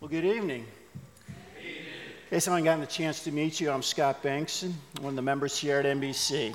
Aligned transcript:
Well, 0.00 0.08
good 0.08 0.24
evening. 0.24 0.64
In 1.58 2.30
case 2.30 2.48
I 2.48 2.52
haven't 2.52 2.64
gotten 2.64 2.80
the 2.80 2.86
chance 2.86 3.22
to 3.24 3.30
meet 3.30 3.60
you, 3.60 3.70
I'm 3.70 3.82
Scott 3.82 4.22
Banks, 4.22 4.64
one 5.02 5.10
of 5.10 5.16
the 5.16 5.20
members 5.20 5.58
here 5.58 5.78
at 5.78 5.84
NBC. 5.84 6.54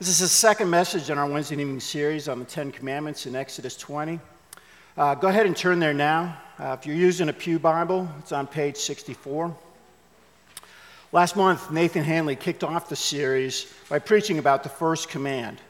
This 0.00 0.08
is 0.08 0.18
the 0.18 0.26
second 0.26 0.68
message 0.68 1.08
in 1.08 1.18
our 1.18 1.28
Wednesday 1.28 1.54
evening 1.54 1.78
series 1.78 2.26
on 2.26 2.40
the 2.40 2.44
Ten 2.44 2.72
Commandments 2.72 3.26
in 3.26 3.36
Exodus 3.36 3.76
20. 3.76 4.18
Uh, 4.96 5.14
go 5.14 5.28
ahead 5.28 5.46
and 5.46 5.56
turn 5.56 5.78
there 5.78 5.94
now. 5.94 6.36
Uh, 6.58 6.76
if 6.76 6.84
you're 6.84 6.96
using 6.96 7.28
a 7.28 7.32
Pew 7.32 7.60
Bible, 7.60 8.08
it's 8.18 8.32
on 8.32 8.48
page 8.48 8.76
64. 8.76 9.56
Last 11.12 11.36
month, 11.36 11.70
Nathan 11.70 12.02
Hanley 12.02 12.34
kicked 12.34 12.64
off 12.64 12.88
the 12.88 12.96
series 12.96 13.72
by 13.88 14.00
preaching 14.00 14.40
about 14.40 14.64
the 14.64 14.68
first 14.68 15.08
command 15.08 15.60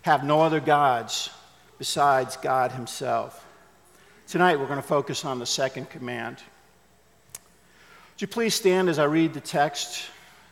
have 0.00 0.24
no 0.24 0.40
other 0.40 0.60
gods 0.60 1.28
besides 1.76 2.38
God 2.38 2.72
Himself. 2.72 3.45
Tonight, 4.28 4.58
we're 4.58 4.66
going 4.66 4.82
to 4.82 4.82
focus 4.82 5.24
on 5.24 5.38
the 5.38 5.46
second 5.46 5.88
command. 5.88 6.38
Would 7.32 8.20
you 8.20 8.26
please 8.26 8.56
stand 8.56 8.88
as 8.88 8.98
I 8.98 9.04
read 9.04 9.32
the 9.32 9.40
text 9.40 10.06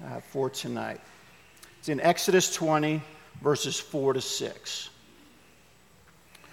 uh, 0.06 0.20
for 0.20 0.48
tonight? 0.48 1.00
It's 1.80 1.88
in 1.88 1.98
Exodus 1.98 2.54
20, 2.54 3.02
verses 3.42 3.80
4 3.80 4.12
to 4.12 4.20
6. 4.20 4.90
It 6.44 6.48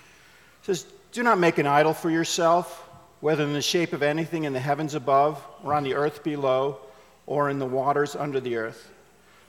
says, 0.64 0.88
Do 1.12 1.22
not 1.22 1.38
make 1.38 1.60
an 1.60 1.68
idol 1.68 1.94
for 1.94 2.10
yourself, 2.10 2.90
whether 3.20 3.44
in 3.44 3.54
the 3.54 3.62
shape 3.62 3.94
of 3.94 4.02
anything 4.02 4.46
in 4.46 4.54
the 4.54 4.60
heavens 4.60 4.96
above, 4.96 5.46
or 5.64 5.76
on 5.76 5.84
the 5.84 5.94
earth 5.94 6.24
below, 6.24 6.80
or 7.28 7.52
in 7.52 7.60
the 7.60 7.68
waters 7.68 8.16
under 8.16 8.40
the 8.40 8.56
earth. 8.56 8.90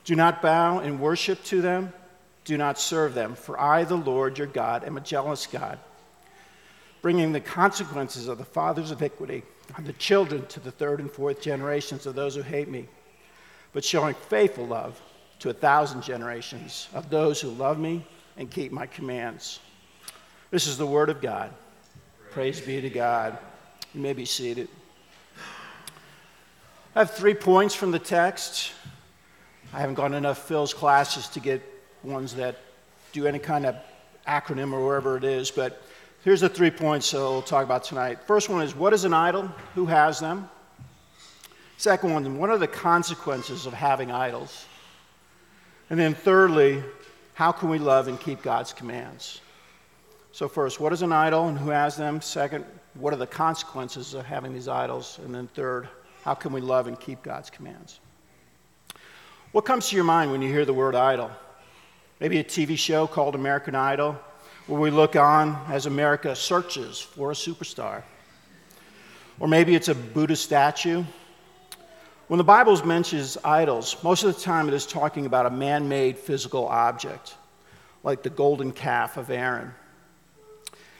Do 0.03 0.15
not 0.15 0.43
bow 0.43 0.77
and 0.77 0.99
worship 0.99 1.43
to 1.45 1.59
them. 1.59 1.91
Do 2.45 2.55
not 2.55 2.77
serve 2.77 3.15
them, 3.15 3.33
for 3.33 3.59
I, 3.59 3.83
the 3.83 3.97
Lord 3.97 4.37
your 4.37 4.45
God, 4.45 4.83
am 4.83 4.95
a 4.95 5.01
jealous 5.01 5.47
God 5.47 5.79
bringing 7.03 7.33
the 7.33 7.41
consequences 7.41 8.29
of 8.29 8.37
the 8.37 8.45
father's 8.45 8.91
iniquity 8.91 9.43
on 9.77 9.83
the 9.83 9.91
children 9.93 10.45
to 10.47 10.61
the 10.61 10.71
third 10.71 11.01
and 11.01 11.11
fourth 11.11 11.41
generations 11.41 12.05
of 12.05 12.15
those 12.15 12.33
who 12.33 12.41
hate 12.41 12.69
me, 12.69 12.87
but 13.73 13.83
showing 13.83 14.15
faithful 14.29 14.65
love 14.65 14.99
to 15.37 15.49
a 15.49 15.53
thousand 15.53 16.01
generations 16.01 16.87
of 16.93 17.09
those 17.09 17.41
who 17.41 17.49
love 17.49 17.77
me 17.77 18.07
and 18.37 18.49
keep 18.49 18.71
my 18.71 18.85
commands. 18.85 19.59
This 20.49 20.65
is 20.65 20.77
the 20.77 20.87
word 20.87 21.09
of 21.09 21.19
God. 21.19 21.53
Praise, 22.31 22.61
be 22.61 22.79
to 22.79 22.89
God. 22.89 23.37
You 23.93 23.99
may 23.99 24.13
be 24.13 24.23
seated. 24.23 24.69
I 26.95 26.99
have 26.99 27.11
three 27.11 27.33
points 27.33 27.75
from 27.75 27.91
the 27.91 27.99
text. 27.99 28.71
I 29.73 29.79
haven't 29.81 29.95
gone 29.95 30.13
enough 30.13 30.47
Phil's 30.47 30.73
classes 30.73 31.27
to 31.29 31.41
get 31.41 31.61
ones 32.01 32.33
that 32.35 32.55
do 33.11 33.27
any 33.27 33.39
kind 33.39 33.65
of 33.65 33.75
acronym 34.25 34.71
or 34.71 34.85
wherever 34.85 35.17
it 35.17 35.25
is, 35.25 35.51
but 35.51 35.81
Here's 36.23 36.39
the 36.39 36.47
three 36.47 36.71
points 36.71 37.11
that 37.11 37.17
we'll 37.17 37.41
talk 37.41 37.65
about 37.65 37.83
tonight. 37.83 38.23
First 38.23 38.47
one 38.47 38.61
is 38.61 38.73
what 38.73 38.93
is 38.93 39.03
an 39.03 39.13
idol? 39.13 39.51
Who 39.75 39.85
has 39.87 40.21
them? 40.21 40.49
Second 41.75 42.13
one, 42.13 42.37
what 42.37 42.49
are 42.49 42.57
the 42.57 42.65
consequences 42.65 43.65
of 43.65 43.73
having 43.73 44.09
idols? 44.09 44.65
And 45.89 45.99
then 45.99 46.13
thirdly, 46.13 46.81
how 47.33 47.51
can 47.51 47.67
we 47.67 47.77
love 47.77 48.07
and 48.07 48.17
keep 48.17 48.41
God's 48.41 48.71
commands? 48.71 49.41
So, 50.31 50.47
first, 50.47 50.79
what 50.79 50.93
is 50.93 51.01
an 51.01 51.11
idol 51.11 51.49
and 51.49 51.59
who 51.59 51.71
has 51.71 51.97
them? 51.97 52.21
Second, 52.21 52.63
what 52.93 53.11
are 53.11 53.17
the 53.17 53.27
consequences 53.27 54.13
of 54.13 54.25
having 54.25 54.53
these 54.53 54.69
idols? 54.69 55.19
And 55.25 55.35
then 55.35 55.47
third, 55.47 55.89
how 56.23 56.35
can 56.35 56.53
we 56.53 56.61
love 56.61 56.87
and 56.87 56.97
keep 56.97 57.21
God's 57.21 57.49
commands? 57.49 57.99
What 59.51 59.65
comes 59.65 59.89
to 59.89 59.97
your 59.97 60.05
mind 60.05 60.31
when 60.31 60.41
you 60.41 60.47
hear 60.47 60.63
the 60.63 60.73
word 60.73 60.95
idol? 60.95 61.31
Maybe 62.21 62.39
a 62.39 62.45
TV 62.45 62.77
show 62.77 63.07
called 63.07 63.35
American 63.35 63.75
Idol 63.75 64.17
where 64.67 64.79
we 64.79 64.91
look 64.91 65.15
on 65.15 65.61
as 65.67 65.85
America 65.85 66.35
searches 66.35 66.99
for 66.99 67.31
a 67.31 67.33
superstar. 67.33 68.03
Or 69.39 69.47
maybe 69.47 69.75
it's 69.75 69.89
a 69.89 69.95
Buddha 69.95 70.35
statue. 70.35 71.03
When 72.27 72.37
the 72.37 72.43
Bible 72.43 72.83
mentions 72.85 73.37
idols, 73.43 73.97
most 74.03 74.23
of 74.23 74.33
the 74.33 74.41
time 74.41 74.67
it 74.67 74.73
is 74.73 74.85
talking 74.85 75.25
about 75.25 75.45
a 75.45 75.49
man 75.49 75.89
made 75.89 76.17
physical 76.17 76.67
object, 76.67 77.35
like 78.03 78.23
the 78.23 78.29
golden 78.29 78.71
calf 78.71 79.17
of 79.17 79.29
Aaron. 79.29 79.73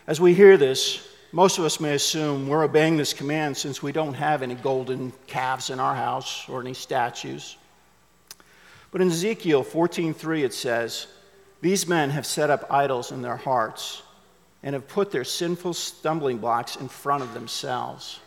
As 0.07 0.19
we 0.19 0.33
hear 0.33 0.57
this, 0.57 1.07
most 1.31 1.57
of 1.57 1.63
us 1.63 1.79
may 1.79 1.93
assume 1.93 2.47
we're 2.47 2.63
obeying 2.63 2.97
this 2.97 3.13
command 3.13 3.55
since 3.55 3.81
we 3.81 3.93
don't 3.93 4.13
have 4.13 4.41
any 4.43 4.55
golden 4.55 5.13
calves 5.25 5.69
in 5.69 5.79
our 5.79 5.95
house 5.95 6.47
or 6.49 6.59
any 6.59 6.73
statues. 6.73 7.55
But 8.91 9.01
in 9.01 9.07
Ezekiel 9.07 9.63
14:3 9.63 10.43
it 10.43 10.53
says, 10.53 11.07
these 11.63 11.87
men 11.87 12.09
have 12.09 12.25
set 12.25 12.49
up 12.49 12.69
idols 12.69 13.13
in 13.13 13.21
their 13.21 13.37
hearts 13.37 14.03
and 14.63 14.73
have 14.73 14.85
put 14.85 15.11
their 15.11 15.23
sinful 15.23 15.73
stumbling 15.73 16.37
blocks 16.37 16.75
in 16.75 16.89
front 16.89 17.23
of 17.23 17.33
themselves. 17.33 18.19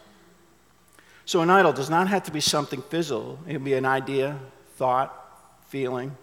So, 1.26 1.42
an 1.42 1.50
idol 1.50 1.74
does 1.74 1.90
not 1.90 2.08
have 2.08 2.22
to 2.24 2.30
be 2.32 2.40
something 2.40 2.80
physical, 2.80 3.38
it 3.46 3.52
can 3.52 3.64
be 3.64 3.74
an 3.74 3.84
idea, 3.84 4.38
thought, 4.76 5.12
feeling. 5.68 6.16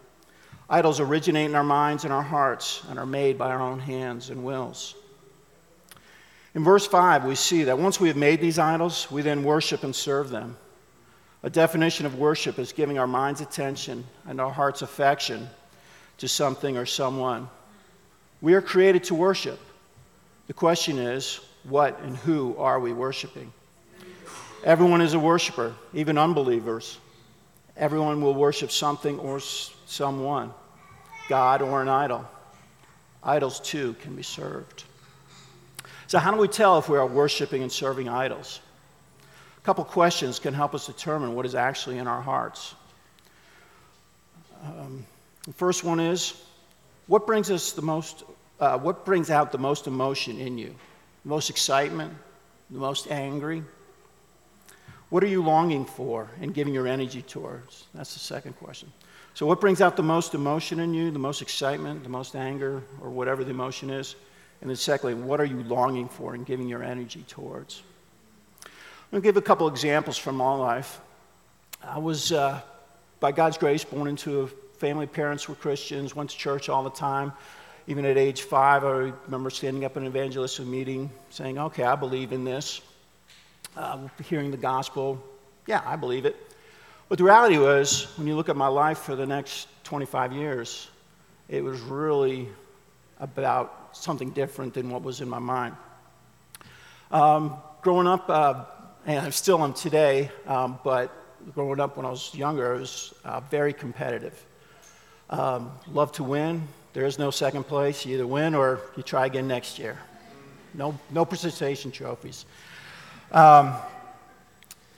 Idols 0.68 1.00
originate 1.00 1.52
in 1.52 1.56
our 1.56 1.64
minds 1.64 2.04
and 2.04 2.12
our 2.12 2.24
hearts 2.24 2.82
and 2.90 2.98
are 2.98 3.06
made 3.06 3.38
by 3.38 3.52
our 3.52 3.62
own 3.62 3.80
hands 3.80 4.32
and 4.32 4.44
wills. 4.44 4.96
In 6.56 6.64
verse 6.64 6.88
5, 6.88 7.26
we 7.26 7.36
see 7.36 7.66
that 7.66 7.78
once 7.78 8.00
we 8.00 8.08
have 8.08 8.18
made 8.18 8.42
these 8.42 8.58
idols, 8.58 9.12
we 9.12 9.22
then 9.22 9.44
worship 9.44 9.84
and 9.84 9.96
serve 9.96 10.32
them. 10.32 10.58
A 11.44 11.50
definition 11.52 12.08
of 12.08 12.18
worship 12.18 12.58
is 12.58 12.72
giving 12.72 12.98
our 12.98 13.06
mind's 13.06 13.42
attention 13.42 14.04
and 14.28 14.42
our 14.42 14.52
heart's 14.52 14.82
affection 14.82 15.48
to 16.18 16.28
something 16.28 16.78
or 16.78 16.86
someone. 16.86 17.50
We 18.42 18.54
are 18.54 18.62
created 18.62 19.06
to 19.06 19.16
worship. 19.16 19.60
The 20.48 20.54
question 20.54 20.98
is, 20.98 21.40
what 21.64 22.00
and 22.02 22.18
who 22.18 22.56
are 22.58 22.80
we 22.80 22.94
worshiping? 22.94 23.52
Everyone 24.64 25.02
is 25.02 25.14
a 25.14 25.20
worshiper, 25.20 25.74
even 25.94 26.18
unbelievers. 26.18 26.98
Everyone 27.76 28.22
will 28.22 28.34
worship 28.34 28.72
something 28.72 29.20
or 29.20 29.40
someone, 29.40 30.54
God 31.28 31.62
or 31.62 31.82
an 31.82 31.90
idol. 31.90 32.26
Idols, 33.24 33.60
too, 33.60 33.96
can 34.02 34.16
be 34.16 34.24
served. 34.24 34.84
So, 36.08 36.20
how 36.20 36.32
do 36.32 36.38
we 36.38 36.48
tell 36.48 36.78
if 36.78 36.90
we 36.90 36.98
are 36.98 37.08
worshiping 37.08 37.64
and 37.64 37.72
serving 37.72 38.08
idols? 38.10 38.60
A 39.58 39.62
couple 39.62 39.84
questions 39.86 40.40
can 40.40 40.54
help 40.54 40.76
us 40.76 40.86
determine 40.86 41.34
what 41.34 41.46
is 41.46 41.56
actually 41.56 41.98
in 41.98 42.08
our 42.08 42.22
hearts. 42.22 42.76
Um, 44.62 45.06
the 45.44 45.54
first 45.54 45.84
one 45.84 46.00
is 46.00 46.34
what 47.08 47.28
brings 47.28 47.52
us 47.52 47.74
the 47.74 47.82
most, 47.82 48.24
uh, 48.60 48.78
what 48.78 49.06
brings 49.06 49.30
out 49.30 49.52
the 49.52 49.58
most 49.58 49.88
emotion 49.88 50.40
in 50.40 50.58
you? 50.58 50.76
The 51.24 51.30
most 51.30 51.50
excitement? 51.50 52.14
The 52.70 52.80
most 52.80 53.12
angry? 53.12 53.64
What 55.10 55.24
are 55.24 55.28
you 55.28 55.44
longing 55.44 55.86
for 55.86 56.30
and 56.42 56.54
giving 56.54 56.74
your 56.74 56.88
energy 56.88 57.22
towards? 57.22 57.86
That's 57.94 58.14
the 58.14 58.20
second 58.20 58.54
question. 58.54 58.92
So, 59.36 59.46
what 59.46 59.60
brings 59.60 59.82
out 59.82 59.96
the 59.96 60.04
most 60.04 60.34
emotion 60.34 60.80
in 60.80 60.94
you, 60.94 61.12
the 61.12 61.20
most 61.20 61.42
excitement, 61.42 62.04
the 62.04 62.10
most 62.10 62.36
anger, 62.36 62.84
or 63.02 63.10
whatever 63.10 63.44
the 63.44 63.52
emotion 63.52 63.90
is? 63.90 64.16
And 64.62 64.70
then, 64.70 64.78
secondly, 64.78 65.16
what 65.16 65.42
are 65.42 65.46
you 65.46 65.62
longing 65.64 66.08
for 66.08 66.36
and 66.36 66.46
giving 66.46 66.68
your 66.68 66.84
energy 66.84 67.24
towards? 67.28 67.84
I'm 68.66 68.72
going 69.12 69.22
to 69.22 69.28
give 69.28 69.38
a 69.38 69.42
couple 69.42 69.68
examples 69.68 70.18
from 70.18 70.38
my 70.38 70.54
life. 70.56 71.02
I 71.84 72.00
was, 72.00 72.32
uh, 72.32 72.62
by 73.20 73.32
God's 73.32 73.58
grace, 73.58 73.84
born 73.84 74.08
into 74.08 74.44
a 74.44 74.50
family 74.84 75.08
parents 75.08 75.48
were 75.48 75.56
Christians, 75.56 76.14
went 76.14 76.30
to 76.32 76.38
church 76.38 76.68
all 76.68 76.84
the 76.84 76.90
time. 76.90 77.32
Even 77.88 78.04
at 78.04 78.18
age 78.18 78.42
five, 78.42 78.84
I 78.84 79.14
remember 79.24 79.50
standing 79.50 79.86
up 79.86 79.96
in 79.96 80.04
an 80.04 80.10
evangelistic 80.10 80.66
meeting 80.66 81.10
saying, 81.30 81.58
Okay, 81.58 81.84
I 81.84 81.96
believe 81.96 82.34
in 82.34 82.44
this. 82.44 82.82
Uh, 83.78 84.10
hearing 84.26 84.52
the 84.52 84.58
gospel, 84.58 85.24
yeah, 85.68 85.82
I 85.86 85.96
believe 85.96 86.26
it. 86.26 86.36
But 87.08 87.18
the 87.18 87.24
reality 87.24 87.58
was, 87.58 88.08
when 88.18 88.28
you 88.28 88.36
look 88.36 88.50
at 88.50 88.58
my 88.58 88.68
life 88.68 88.98
for 88.98 89.16
the 89.16 89.26
next 89.26 89.70
25 89.86 90.34
years, 90.34 90.90
it 91.48 91.64
was 91.64 91.80
really 91.80 92.50
about 93.22 93.92
something 93.94 94.32
different 94.32 94.74
than 94.74 94.90
what 94.90 95.02
was 95.02 95.22
in 95.22 95.30
my 95.30 95.40
mind. 95.40 95.78
Um, 97.10 97.56
growing 97.82 98.08
up, 98.08 98.30
uh, 98.30 98.66
and 99.06 99.28
I 99.28 99.30
still 99.30 99.64
am 99.64 99.72
today, 99.72 100.30
um, 100.46 100.78
but 100.84 101.10
growing 101.54 101.80
up 101.80 101.96
when 101.96 102.06
I 102.06 102.10
was 102.10 102.36
younger, 102.36 102.76
I 102.76 102.80
was 102.80 103.14
uh, 103.24 103.40
very 103.50 103.72
competitive. 103.72 104.46
Um, 105.34 105.72
love 105.92 106.12
to 106.12 106.24
win. 106.24 106.68
There 106.94 107.06
is 107.06 107.18
no 107.18 107.32
second 107.32 107.64
place. 107.64 108.06
You 108.06 108.14
either 108.14 108.28
win 108.28 108.54
or 108.54 108.82
you 108.96 109.02
try 109.02 109.26
again 109.26 109.48
next 109.48 109.80
year. 109.80 109.98
No, 110.76 111.00
no 111.10 111.26
participation 111.26 111.90
trophies. 111.90 112.46
Um, 113.32 113.74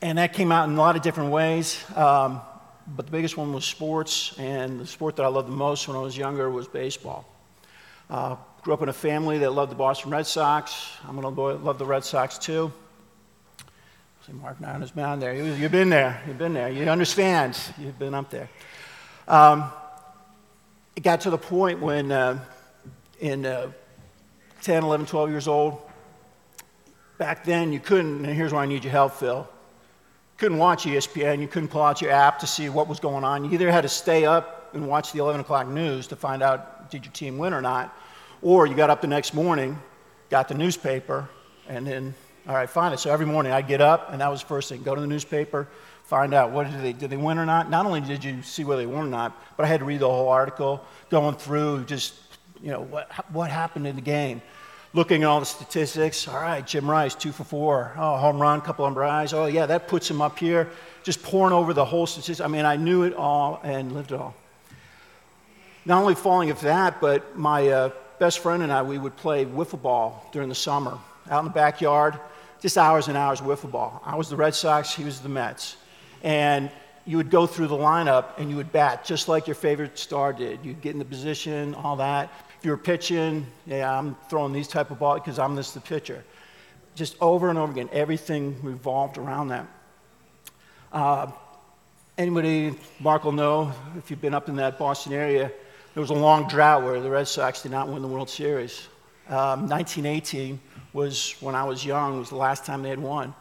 and 0.02 0.18
that 0.18 0.34
came 0.34 0.52
out 0.52 0.68
in 0.68 0.76
a 0.76 0.78
lot 0.78 0.98
of 0.98 1.04
different 1.04 1.32
ways. 1.32 1.82
Um, 1.96 2.42
but 2.86 3.06
the 3.06 3.14
biggest 3.14 3.38
one 3.38 3.54
was 3.54 3.64
sports, 3.64 4.38
and 4.38 4.78
the 4.82 4.86
sport 4.86 5.16
that 5.16 5.24
I 5.24 5.30
loved 5.30 5.48
the 5.48 5.56
most 5.56 5.88
when 5.88 5.96
I 5.96 6.02
was 6.02 6.18
younger 6.18 6.50
was 6.50 6.68
baseball. 6.68 7.26
Uh, 8.10 8.36
grew 8.62 8.74
up 8.74 8.82
in 8.82 8.90
a 8.90 8.94
family 8.94 9.38
that 9.38 9.52
loved 9.52 9.72
the 9.72 9.76
Boston 9.76 10.12
Red 10.12 10.28
Sox. 10.28 10.98
I'm 11.08 11.18
going 11.18 11.34
to 11.34 11.42
love 11.64 11.80
the 11.80 11.86
Red 11.86 12.04
Sox 12.04 12.38
too. 12.38 12.74
See 14.28 14.34
Mark 14.34 14.60
now 14.60 14.78
his 14.80 14.94
mound 14.98 15.22
there. 15.22 15.34
You, 15.34 15.46
have 15.46 15.72
been 15.72 15.90
there. 15.90 16.22
You've 16.28 16.38
been 16.38 16.54
there. 16.54 16.70
You 16.70 16.84
understand. 16.90 17.58
You've 17.78 17.98
been 17.98 18.14
up 18.14 18.30
there. 18.30 18.50
Um, 19.30 19.72
it 20.96 21.04
got 21.04 21.22
to 21.22 21.30
the 21.30 21.38
point 21.38 21.82
when 21.82 22.12
uh, 22.12 22.40
in 23.20 23.46
uh, 23.46 23.72
10, 24.62 24.84
11, 24.84 25.06
12 25.06 25.30
years 25.30 25.48
old, 25.48 25.82
back 27.18 27.44
then 27.44 27.74
you 27.74 27.80
couldn't, 27.80 28.26
and 28.26 28.36
here's 28.36 28.54
where 28.54 28.62
I 28.62 28.66
need 28.66 28.84
your 28.84 28.92
help, 28.92 29.14
Phil. 29.14 29.48
Couldn't 30.38 30.58
watch 30.58 30.86
ESPN, 30.86 31.42
you 31.42 31.48
couldn't 31.48 31.70
pull 31.70 31.82
out 31.82 32.02
your 32.02 32.12
app 32.12 32.40
to 32.40 32.48
see 32.48 32.70
what 32.70 32.88
was 32.88 33.00
going 33.00 33.24
on. 33.24 33.46
You 33.46 33.52
either 33.52 33.72
had 33.72 33.82
to 33.82 33.90
stay 33.90 34.26
up 34.26 34.74
and 34.74 34.88
watch 34.88 35.12
the 35.12 35.20
11 35.20 35.42
o'clock 35.42 35.68
news 35.68 36.08
to 36.08 36.16
find 36.16 36.42
out 36.42 36.90
did 36.90 37.06
your 37.06 37.14
team 37.14 37.38
win 37.38 37.54
or 37.54 37.62
not, 37.62 37.98
or 38.42 38.66
you 38.66 38.76
got 38.76 38.90
up 38.90 39.02
the 39.02 39.08
next 39.08 39.34
morning, 39.34 39.78
got 40.30 40.48
the 40.48 40.54
newspaper, 40.54 41.28
and 41.68 41.86
then, 41.86 42.14
all 42.48 42.54
right, 42.54 42.70
find 42.70 42.94
it. 42.94 43.00
So 43.00 43.12
every 43.12 43.26
morning 43.26 43.52
I'd 43.52 43.68
get 43.68 43.82
up, 43.82 44.12
and 44.12 44.22
that 44.22 44.30
was 44.30 44.42
the 44.42 44.48
first 44.48 44.70
thing 44.70 44.82
go 44.84 44.96
to 44.96 45.02
the 45.02 45.08
newspaper, 45.08 45.68
find 46.06 46.34
out 46.34 46.52
what 46.52 46.70
did 46.70 46.82
they, 46.82 46.94
did 46.94 47.10
they 47.10 47.18
win 47.18 47.38
or 47.38 47.46
not. 47.46 47.70
Not 47.70 47.86
only 47.86 48.02
did 48.02 48.24
you 48.24 48.42
see 48.42 48.64
whether 48.64 48.82
they 48.82 48.86
won 48.86 49.08
or 49.08 49.10
not, 49.10 49.36
but 49.58 49.66
I 49.66 49.68
had 49.68 49.80
to 49.80 49.86
read 49.86 50.00
the 50.00 50.10
whole 50.10 50.30
article, 50.30 50.84
going 51.10 51.36
through 51.36 51.86
just, 51.86 52.14
you 52.62 52.72
know, 52.72 52.82
what, 52.82 53.12
what 53.32 53.50
happened 53.50 53.88
in 53.88 53.96
the 53.96 54.02
game 54.02 54.42
looking 54.96 55.24
at 55.24 55.28
all 55.28 55.42
the 55.42 55.46
statistics. 55.46 56.28
All 56.28 56.42
right, 56.42 56.66
Jim 56.66 56.90
Rice, 56.90 57.16
two 57.16 57.34
for 57.34 57.44
four. 57.44 57.92
Oh, 57.98 58.16
home 58.16 58.42
run, 58.42 58.62
couple 58.62 58.86
of 58.86 58.94
RBIs. 58.94 59.34
Oh, 59.34 59.46
yeah, 59.46 59.66
that 59.66 59.88
puts 59.88 60.10
him 60.10 60.22
up 60.22 60.40
here. 60.40 60.70
Just 61.04 61.22
pouring 61.22 61.54
over 61.54 61.74
the 61.74 61.84
whole 61.84 62.08
statistics. 62.08 62.40
I 62.40 62.48
mean, 62.48 62.66
I 62.66 62.78
knew 62.78 63.04
it 63.04 63.14
all 63.14 63.60
and 63.64 63.92
lived 63.92 64.14
it 64.14 64.20
all. 64.20 64.34
Not 65.84 66.02
only 66.02 66.16
falling 66.16 66.50
into 66.50 66.64
that, 66.66 67.02
but 67.02 67.38
my 67.38 67.68
uh, 67.68 67.90
best 68.18 68.40
friend 68.40 68.64
and 68.64 68.72
I, 68.72 68.82
we 68.82 68.98
would 68.98 69.16
play 69.18 69.46
wiffle 69.46 69.82
ball 69.82 70.28
during 70.32 70.50
the 70.50 70.56
summer 70.56 70.98
out 71.30 71.40
in 71.40 71.46
the 71.46 71.52
backyard, 71.52 72.18
just 72.62 72.78
hours 72.78 73.08
and 73.08 73.18
hours 73.18 73.42
of 73.42 73.48
wiffle 73.48 73.70
ball. 73.70 74.02
I 74.04 74.16
was 74.16 74.30
the 74.30 74.36
Red 74.36 74.56
Sox, 74.56 74.94
he 74.94 75.04
was 75.04 75.20
the 75.20 75.30
Mets. 75.30 75.76
And 76.24 76.72
you 77.06 77.18
would 77.18 77.30
go 77.30 77.46
through 77.46 77.68
the 77.68 77.78
lineup 77.78 78.38
and 78.38 78.50
you 78.50 78.56
would 78.56 78.72
bat 78.72 79.06
just 79.06 79.28
like 79.28 79.48
your 79.48 79.56
favorite 79.56 79.98
star 79.98 80.34
did. 80.34 80.60
You'd 80.64 80.82
get 80.82 80.94
in 80.94 81.00
the 81.00 81.06
position, 81.06 81.76
all 81.76 81.96
that 81.98 82.32
If 82.58 82.66
you 82.66 82.72
were 82.72 82.78
pitching, 82.78 83.46
yeah, 83.68 83.98
I'm 83.98 84.16
throwing 84.30 84.54
these 84.54 84.68
type 84.68 84.90
of 84.90 85.00
balls 85.00 85.20
because 85.20 85.38
I'm 85.38 85.56
just 85.56 85.74
the 85.76 85.82
pitcher. 85.82 86.24
Just 86.96 87.16
over 87.22 87.50
and 87.50 87.60
over 87.60 87.72
again, 87.72 87.90
everything 87.92 88.58
revolved 88.64 89.18
around 89.18 89.50
that. 89.50 89.68
Uh, 90.92 91.32
anybody, 92.18 92.74
Mark 93.00 93.24
will 93.24 93.34
know, 93.34 93.72
if 93.98 94.10
you've 94.10 94.22
been 94.22 94.34
up 94.34 94.50
in 94.50 94.56
that 94.56 94.80
Boston 94.80 95.14
area, 95.14 95.52
there 95.94 96.02
was 96.02 96.10
a 96.10 96.16
long 96.16 96.48
drought 96.48 96.84
where 96.84 97.00
the 97.00 97.10
Red 97.10 97.28
Sox 97.28 97.62
did 97.62 97.72
not 97.72 97.88
win 97.88 98.02
the 98.02 98.08
World 98.08 98.30
Series. 98.30 98.88
Um, 99.28 99.68
1918 99.68 100.60
was 100.94 101.36
when 101.40 101.56
I 101.56 101.64
was 101.66 101.86
young, 101.86 102.20
was 102.20 102.30
the 102.30 102.36
last 102.36 102.66
time 102.66 102.82
they 102.82 102.90
had 102.90 103.00
won. 103.00 103.36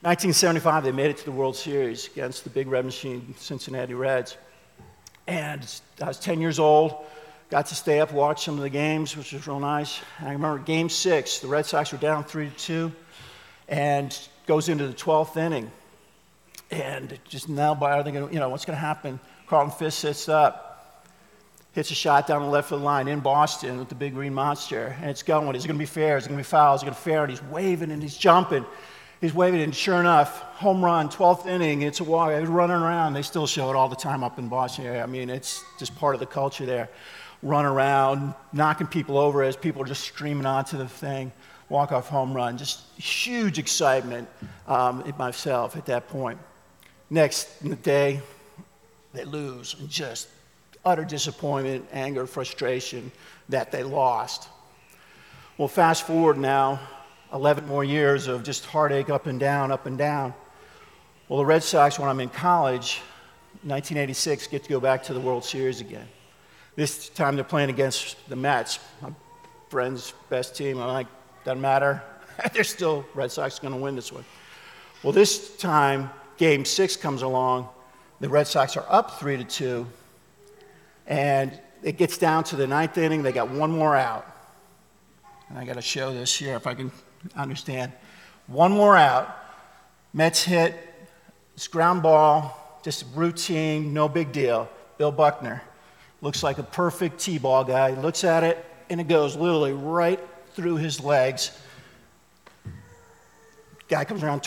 1975, 0.00 0.84
they 0.84 0.92
made 0.92 1.10
it 1.10 1.16
to 1.16 1.24
the 1.24 1.32
World 1.32 1.56
Series 1.56 2.06
against 2.06 2.44
the 2.44 2.50
Big 2.50 2.68
Red 2.68 2.84
Machine 2.84 3.34
Cincinnati 3.36 3.94
Reds. 3.94 4.36
And 5.26 5.68
I 6.00 6.06
was 6.06 6.20
10 6.20 6.40
years 6.40 6.60
old. 6.60 7.04
Got 7.50 7.66
to 7.66 7.74
stay 7.74 7.98
up, 7.98 8.12
watch 8.12 8.44
some 8.44 8.54
of 8.54 8.60
the 8.60 8.70
games, 8.70 9.16
which 9.16 9.32
was 9.32 9.44
real 9.48 9.58
nice. 9.58 10.00
And 10.20 10.28
I 10.28 10.32
remember 10.34 10.60
game 10.60 10.88
six, 10.88 11.40
the 11.40 11.48
Red 11.48 11.66
Sox 11.66 11.90
were 11.90 11.98
down 11.98 12.22
3 12.22 12.48
to 12.48 12.56
2, 12.56 12.92
and 13.66 14.16
goes 14.46 14.68
into 14.68 14.86
the 14.86 14.94
12th 14.94 15.36
inning. 15.36 15.68
And 16.70 17.18
just 17.28 17.48
now 17.48 17.74
by, 17.74 18.00
to, 18.00 18.10
you 18.10 18.38
know, 18.38 18.50
what's 18.50 18.64
going 18.64 18.76
to 18.76 18.80
happen? 18.80 19.18
Carlton 19.48 19.76
Fisk 19.76 19.98
sits 19.98 20.28
up, 20.28 21.08
hits 21.72 21.90
a 21.90 21.94
shot 21.94 22.28
down 22.28 22.42
the 22.42 22.48
left 22.48 22.70
of 22.70 22.78
the 22.78 22.84
line 22.84 23.08
in 23.08 23.18
Boston 23.18 23.80
with 23.80 23.88
the 23.88 23.96
big 23.96 24.14
green 24.14 24.32
monster, 24.32 24.96
and 25.00 25.10
it's 25.10 25.24
going. 25.24 25.56
Is 25.56 25.64
it 25.64 25.66
going 25.66 25.76
to 25.76 25.82
be 25.82 25.86
fair? 25.86 26.18
Is 26.18 26.26
it 26.26 26.28
going 26.28 26.38
to 26.38 26.44
be 26.44 26.48
foul? 26.48 26.76
Is 26.76 26.82
it 26.82 26.84
going 26.84 26.94
to 26.94 27.00
be 27.00 27.10
fair? 27.10 27.22
And 27.24 27.30
he's 27.30 27.42
waving 27.42 27.90
and 27.90 28.00
he's 28.00 28.16
jumping. 28.16 28.64
He's 29.20 29.34
waving, 29.34 29.60
and 29.62 29.74
sure 29.74 29.98
enough, 29.98 30.40
home 30.58 30.84
run, 30.84 31.08
12th 31.08 31.46
inning, 31.46 31.82
it's 31.82 31.98
a 32.00 32.04
walk. 32.04 32.30
They're 32.30 32.46
running 32.46 32.76
around. 32.76 33.14
They 33.14 33.22
still 33.22 33.48
show 33.48 33.68
it 33.70 33.74
all 33.76 33.88
the 33.88 33.96
time 33.96 34.22
up 34.22 34.38
in 34.38 34.48
Boston. 34.48 34.86
I 35.00 35.06
mean, 35.06 35.28
it's 35.28 35.64
just 35.78 35.96
part 35.96 36.14
of 36.14 36.20
the 36.20 36.26
culture 36.26 36.64
there 36.64 36.88
run 37.42 37.64
around, 37.64 38.34
knocking 38.52 38.86
people 38.86 39.18
over 39.18 39.42
as 39.42 39.56
people 39.56 39.82
are 39.82 39.86
just 39.86 40.02
streaming 40.02 40.46
onto 40.46 40.76
the 40.76 40.88
thing, 40.88 41.32
walk 41.68 41.92
off 41.92 42.08
home 42.08 42.34
run. 42.34 42.58
Just 42.58 42.80
huge 42.98 43.58
excitement 43.58 44.28
um, 44.66 45.02
in 45.02 45.16
myself 45.16 45.76
at 45.76 45.86
that 45.86 46.08
point. 46.08 46.38
Next 47.10 47.82
day, 47.82 48.20
they 49.12 49.24
lose, 49.24 49.76
and 49.78 49.88
just 49.88 50.28
utter 50.84 51.04
disappointment, 51.04 51.86
anger, 51.92 52.26
frustration 52.26 53.10
that 53.48 53.70
they 53.70 53.82
lost. 53.82 54.48
Well, 55.56 55.68
fast 55.68 56.06
forward 56.06 56.38
now, 56.38 56.80
11 57.32 57.66
more 57.66 57.84
years 57.84 58.26
of 58.26 58.42
just 58.42 58.64
heartache 58.64 59.10
up 59.10 59.26
and 59.26 59.38
down, 59.38 59.70
up 59.70 59.86
and 59.86 59.98
down. 59.98 60.34
Well, 61.28 61.38
the 61.38 61.46
Red 61.46 61.62
Sox, 61.62 61.98
when 61.98 62.08
I'm 62.08 62.20
in 62.20 62.30
college, 62.30 63.00
1986, 63.62 64.46
get 64.46 64.64
to 64.64 64.70
go 64.70 64.80
back 64.80 65.02
to 65.04 65.14
the 65.14 65.20
World 65.20 65.44
Series 65.44 65.80
again. 65.80 66.06
This 66.74 67.08
time 67.10 67.34
they're 67.34 67.44
playing 67.44 67.70
against 67.70 68.16
the 68.28 68.36
Mets, 68.36 68.78
my 69.02 69.10
friend's 69.68 70.14
best 70.30 70.56
team. 70.56 70.80
I'm 70.80 70.88
like, 70.88 71.06
doesn't 71.44 71.60
matter. 71.60 72.02
they're 72.52 72.64
still 72.64 73.04
Red 73.14 73.30
Sox 73.30 73.58
going 73.58 73.74
to 73.74 73.80
win 73.80 73.96
this 73.96 74.12
one. 74.12 74.24
Well, 75.02 75.12
this 75.12 75.56
time, 75.56 76.10
game 76.38 76.64
six 76.64 76.96
comes 76.96 77.22
along. 77.22 77.68
The 78.20 78.28
Red 78.28 78.46
Sox 78.46 78.76
are 78.76 78.86
up 78.88 79.18
three 79.20 79.36
to 79.36 79.44
two, 79.44 79.86
and 81.06 81.58
it 81.82 81.98
gets 81.98 82.18
down 82.18 82.44
to 82.44 82.56
the 82.56 82.66
ninth 82.66 82.96
inning. 82.98 83.22
They 83.22 83.32
got 83.32 83.50
one 83.50 83.70
more 83.70 83.94
out. 83.94 84.26
And 85.48 85.58
I 85.58 85.64
got 85.64 85.74
to 85.74 85.82
show 85.82 86.12
this 86.12 86.34
here 86.34 86.56
if 86.56 86.66
I 86.66 86.74
can 86.74 86.90
understand. 87.36 87.92
One 88.46 88.72
more 88.72 88.96
out. 88.96 89.36
Mets 90.12 90.42
hit. 90.42 90.74
It's 91.54 91.68
ground 91.68 92.02
ball, 92.02 92.80
just 92.84 93.04
routine, 93.14 93.92
no 93.92 94.08
big 94.08 94.32
deal. 94.32 94.68
Bill 94.96 95.12
Buckner 95.12 95.62
Looks 96.20 96.42
like 96.42 96.58
a 96.58 96.64
perfect 96.64 97.20
T 97.20 97.38
ball 97.38 97.64
guy. 97.64 97.94
He 97.94 97.96
Looks 97.96 98.24
at 98.24 98.42
it, 98.42 98.64
and 98.90 99.00
it 99.00 99.06
goes 99.06 99.36
literally 99.36 99.72
right 99.72 100.20
through 100.54 100.76
his 100.76 101.00
legs. 101.00 101.56
Guy 103.88 104.04
comes 104.04 104.22
around, 104.22 104.42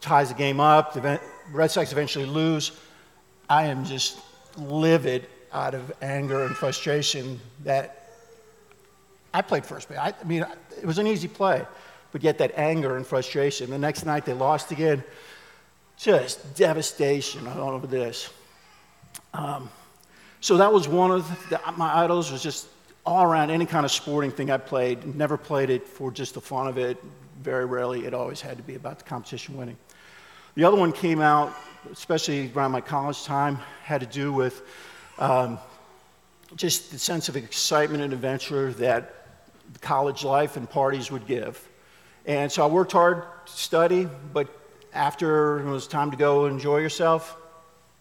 ties 0.00 0.28
the 0.28 0.34
game 0.34 0.60
up. 0.60 0.94
The 0.94 1.20
Red 1.52 1.70
Sox 1.70 1.92
eventually 1.92 2.24
lose. 2.24 2.72
I 3.50 3.66
am 3.66 3.84
just 3.84 4.18
livid 4.56 5.26
out 5.52 5.74
of 5.74 5.92
anger 6.00 6.44
and 6.44 6.56
frustration 6.56 7.38
that 7.64 8.10
I 9.34 9.42
played 9.42 9.66
first 9.66 9.88
base. 9.88 9.98
I, 9.98 10.14
I 10.18 10.24
mean, 10.24 10.44
it 10.80 10.86
was 10.86 10.98
an 10.98 11.06
easy 11.06 11.28
play, 11.28 11.64
but 12.12 12.22
yet 12.22 12.38
that 12.38 12.52
anger 12.56 12.96
and 12.96 13.06
frustration. 13.06 13.70
The 13.70 13.78
next 13.78 14.04
night 14.04 14.24
they 14.24 14.34
lost 14.34 14.70
again. 14.72 15.04
Just 15.96 16.54
devastation 16.54 17.46
over 17.48 17.86
this. 17.86 18.30
Um, 19.34 19.68
so 20.40 20.56
that 20.58 20.72
was 20.72 20.86
one 20.86 21.10
of 21.10 21.28
the, 21.50 21.60
my 21.76 22.04
idols 22.04 22.30
was 22.30 22.42
just 22.42 22.68
all 23.04 23.24
around 23.24 23.50
any 23.50 23.66
kind 23.66 23.84
of 23.84 23.90
sporting 23.90 24.30
thing 24.30 24.50
I 24.50 24.58
played. 24.58 25.16
Never 25.16 25.36
played 25.36 25.70
it 25.70 25.88
for 25.88 26.12
just 26.12 26.34
the 26.34 26.40
fun 26.40 26.68
of 26.68 26.78
it. 26.78 27.02
Very 27.42 27.64
rarely. 27.64 28.06
It 28.06 28.14
always 28.14 28.40
had 28.40 28.56
to 28.56 28.62
be 28.62 28.74
about 28.74 28.98
the 28.98 29.04
competition 29.04 29.56
winning. 29.56 29.76
The 30.54 30.64
other 30.64 30.76
one 30.76 30.92
came 30.92 31.20
out, 31.20 31.54
especially 31.92 32.52
around 32.54 32.72
my 32.72 32.80
college 32.80 33.24
time, 33.24 33.58
had 33.82 34.00
to 34.00 34.06
do 34.06 34.32
with 34.32 34.62
um, 35.18 35.58
just 36.56 36.90
the 36.90 36.98
sense 36.98 37.28
of 37.28 37.36
excitement 37.36 38.02
and 38.02 38.12
adventure 38.12 38.72
that 38.74 39.14
college 39.80 40.24
life 40.24 40.56
and 40.56 40.68
parties 40.68 41.10
would 41.10 41.26
give. 41.26 41.68
And 42.28 42.52
so 42.52 42.62
I 42.62 42.66
worked 42.66 42.92
hard 42.92 43.24
to 43.46 43.52
study, 43.52 44.08
but 44.32 44.46
after 44.94 45.58
it 45.58 45.64
was 45.64 45.88
time 45.88 46.12
to 46.12 46.16
go 46.16 46.46
enjoy 46.46 46.78
yourself, 46.78 47.36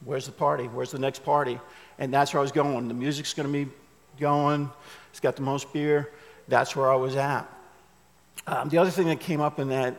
where's 0.06 0.28
the 0.28 0.32
party? 0.32 0.66
Where's 0.66 0.92
the 0.92 1.00
next 1.00 1.24
party? 1.24 1.60
and 2.00 2.14
that's 2.14 2.34
where 2.34 2.40
I 2.40 2.42
was 2.42 2.52
going. 2.52 2.88
The 2.88 2.94
music's 2.94 3.34
going 3.34 3.52
to 3.52 3.66
be 3.66 3.72
going. 4.20 4.70
It's 5.10 5.20
got 5.20 5.36
the 5.36 5.42
most 5.42 5.72
beer. 5.74 6.12
That's 6.48 6.76
where 6.76 6.92
I 6.92 6.96
was 6.96 7.16
at. 7.16 7.48
Um, 8.46 8.70
the 8.70 8.78
other 8.78 8.92
thing 8.92 9.08
that 9.08 9.20
came 9.20 9.42
up 9.42 9.60
in 9.60 9.70
that 9.70 9.96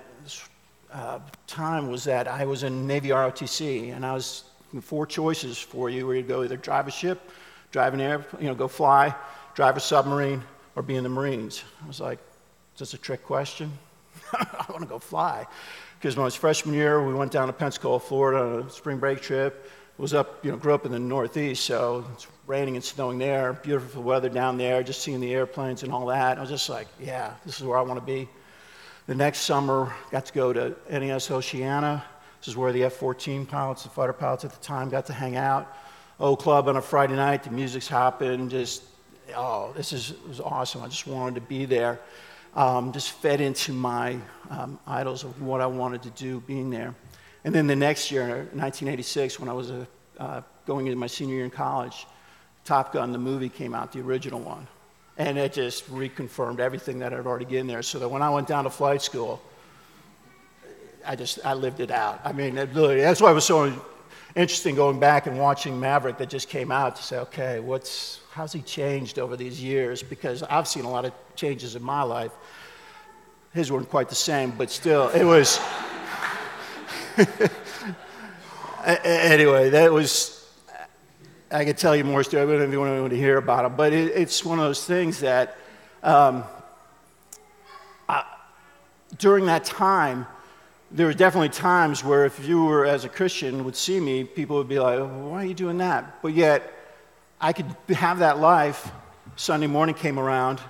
uh, 0.92 1.18
time 1.46 1.90
was 1.90 2.04
that 2.04 2.28
I 2.28 2.44
was 2.44 2.62
in 2.62 2.86
Navy 2.86 3.08
ROTC, 3.08 3.94
and 3.94 4.06
I 4.06 4.14
was 4.14 4.44
four 4.80 5.06
choices 5.06 5.58
for 5.58 5.90
you 5.90 6.06
where 6.06 6.16
you 6.16 6.22
go 6.22 6.42
either 6.44 6.56
drive 6.56 6.88
a 6.88 6.90
ship, 6.90 7.30
drive 7.72 7.94
an 7.94 8.00
air, 8.00 8.24
you 8.38 8.46
know, 8.46 8.54
go 8.54 8.68
fly, 8.68 9.14
drive 9.54 9.76
a 9.76 9.80
submarine, 9.80 10.42
or 10.76 10.82
be 10.82 10.96
in 10.96 11.02
the 11.02 11.10
Marines. 11.10 11.64
I 11.84 11.86
was 11.86 12.00
like, 12.00 12.18
is 12.74 12.78
this 12.78 12.94
a 12.94 12.98
trick 12.98 13.24
question? 13.24 13.72
I 14.32 14.66
want 14.70 14.82
to 14.82 14.88
go 14.88 14.98
fly. 14.98 15.46
Because 15.98 16.16
when 16.16 16.22
I 16.22 16.26
was 16.26 16.34
freshman 16.34 16.74
year, 16.74 17.04
we 17.04 17.14
went 17.14 17.32
down 17.32 17.48
to 17.48 17.52
Pensacola, 17.52 17.98
Florida 18.00 18.40
on 18.40 18.66
a 18.66 18.70
spring 18.70 18.98
break 18.98 19.20
trip 19.20 19.70
was 19.98 20.14
up, 20.14 20.44
you 20.44 20.50
know, 20.52 20.56
grew 20.56 20.72
up 20.72 20.86
in 20.86 20.92
the 20.92 20.98
Northeast, 20.98 21.64
so 21.64 22.06
it's 22.14 22.28
raining 22.46 22.76
and 22.76 22.84
snowing 22.84 23.18
there, 23.18 23.52
beautiful 23.52 24.02
weather 24.02 24.28
down 24.28 24.56
there, 24.56 24.82
just 24.82 25.02
seeing 25.02 25.20
the 25.20 25.34
airplanes 25.34 25.82
and 25.82 25.92
all 25.92 26.06
that. 26.06 26.38
I 26.38 26.40
was 26.40 26.50
just 26.50 26.68
like, 26.68 26.86
yeah, 27.00 27.34
this 27.44 27.58
is 27.58 27.66
where 27.66 27.76
I 27.76 27.82
want 27.82 27.98
to 27.98 28.06
be. 28.06 28.28
The 29.06 29.14
next 29.14 29.40
summer, 29.40 29.92
got 30.12 30.24
to 30.26 30.32
go 30.32 30.52
to 30.52 30.76
NAS 30.88 31.30
Oceana. 31.30 32.04
This 32.40 32.48
is 32.48 32.56
where 32.56 32.72
the 32.72 32.84
F 32.84 32.94
14 32.94 33.44
pilots, 33.44 33.82
the 33.82 33.88
fighter 33.88 34.12
pilots 34.12 34.44
at 34.44 34.52
the 34.52 34.60
time, 34.60 34.88
got 34.88 35.06
to 35.06 35.12
hang 35.12 35.36
out. 35.36 35.76
O 36.20 36.36
Club 36.36 36.68
on 36.68 36.76
a 36.76 36.82
Friday 36.82 37.16
night, 37.16 37.42
the 37.42 37.50
music's 37.50 37.88
hopping, 37.88 38.48
just, 38.48 38.84
oh, 39.36 39.72
this 39.76 39.92
is 39.92 40.14
was 40.28 40.40
awesome. 40.40 40.82
I 40.82 40.88
just 40.88 41.06
wanted 41.06 41.34
to 41.36 41.40
be 41.40 41.64
there. 41.64 42.00
Um, 42.54 42.92
just 42.92 43.12
fed 43.12 43.40
into 43.40 43.72
my 43.72 44.18
um, 44.50 44.78
idols 44.86 45.22
of 45.22 45.40
what 45.42 45.60
I 45.60 45.66
wanted 45.66 46.02
to 46.02 46.10
do 46.10 46.40
being 46.40 46.70
there. 46.70 46.94
And 47.44 47.54
then 47.54 47.66
the 47.66 47.76
next 47.76 48.10
year, 48.10 48.28
1986, 48.28 49.38
when 49.38 49.48
I 49.48 49.52
was 49.52 49.70
a, 49.70 49.86
uh, 50.18 50.42
going 50.66 50.86
into 50.86 50.98
my 50.98 51.06
senior 51.06 51.36
year 51.36 51.44
in 51.44 51.50
college, 51.50 52.06
Top 52.64 52.92
Gun, 52.92 53.12
the 53.12 53.18
movie, 53.18 53.48
came 53.48 53.74
out, 53.74 53.92
the 53.92 54.00
original 54.00 54.40
one. 54.40 54.66
And 55.16 55.38
it 55.38 55.52
just 55.52 55.90
reconfirmed 55.90 56.58
everything 56.60 56.98
that 56.98 57.12
I'd 57.12 57.26
already 57.26 57.44
been 57.44 57.66
there. 57.66 57.82
So 57.82 57.98
that 57.98 58.08
when 58.08 58.22
I 58.22 58.30
went 58.30 58.48
down 58.48 58.64
to 58.64 58.70
flight 58.70 59.02
school, 59.02 59.40
I 61.06 61.16
just 61.16 61.38
I 61.44 61.54
lived 61.54 61.80
it 61.80 61.90
out. 61.90 62.20
I 62.24 62.32
mean, 62.32 62.56
really, 62.56 63.00
that's 63.00 63.20
why 63.20 63.30
I 63.30 63.32
was 63.32 63.44
so 63.44 63.72
interesting 64.36 64.74
going 64.74 65.00
back 65.00 65.26
and 65.26 65.38
watching 65.38 65.78
Maverick 65.78 66.18
that 66.18 66.28
just 66.28 66.48
came 66.48 66.70
out 66.70 66.96
to 66.96 67.02
say, 67.02 67.18
okay, 67.18 67.60
what's 67.60 68.20
how's 68.30 68.52
he 68.52 68.60
changed 68.62 69.18
over 69.18 69.36
these 69.36 69.62
years? 69.62 70.02
Because 70.02 70.42
I've 70.44 70.68
seen 70.68 70.84
a 70.84 70.90
lot 70.90 71.04
of 71.04 71.12
changes 71.34 71.74
in 71.76 71.82
my 71.82 72.02
life. 72.02 72.32
His 73.52 73.72
weren't 73.72 73.88
quite 73.88 74.08
the 74.08 74.14
same, 74.14 74.52
but 74.52 74.70
still, 74.70 75.08
it 75.08 75.24
was. 75.24 75.58
anyway, 78.84 79.70
that 79.70 79.92
was. 79.92 80.34
I 81.50 81.64
could 81.64 81.78
tell 81.78 81.96
you 81.96 82.04
more 82.04 82.22
stories. 82.22 82.46
I 82.46 82.50
don't 82.50 82.58
know 82.58 82.66
if 82.66 82.72
you 82.72 82.80
want 82.80 83.10
to 83.10 83.16
hear 83.16 83.38
about 83.38 83.62
them, 83.62 83.74
but 83.74 83.92
it, 83.92 84.12
it's 84.14 84.44
one 84.44 84.58
of 84.58 84.66
those 84.66 84.84
things 84.84 85.20
that 85.20 85.56
um, 86.02 86.44
I, 88.06 88.24
during 89.16 89.46
that 89.46 89.64
time, 89.64 90.26
there 90.90 91.06
were 91.06 91.14
definitely 91.14 91.50
times 91.50 92.02
where 92.02 92.24
if 92.24 92.44
you 92.46 92.64
were 92.64 92.86
as 92.86 93.04
a 93.04 93.08
Christian 93.08 93.64
would 93.64 93.76
see 93.76 94.00
me, 94.00 94.24
people 94.24 94.56
would 94.56 94.68
be 94.68 94.78
like, 94.78 94.98
"Why 94.98 95.42
are 95.42 95.44
you 95.44 95.54
doing 95.54 95.78
that?" 95.78 96.22
But 96.22 96.32
yet, 96.32 96.72
I 97.40 97.52
could 97.52 97.66
have 97.90 98.20
that 98.20 98.38
life. 98.38 98.90
Sunday 99.36 99.66
morning 99.66 99.94
came 99.94 100.18
around, 100.18 100.60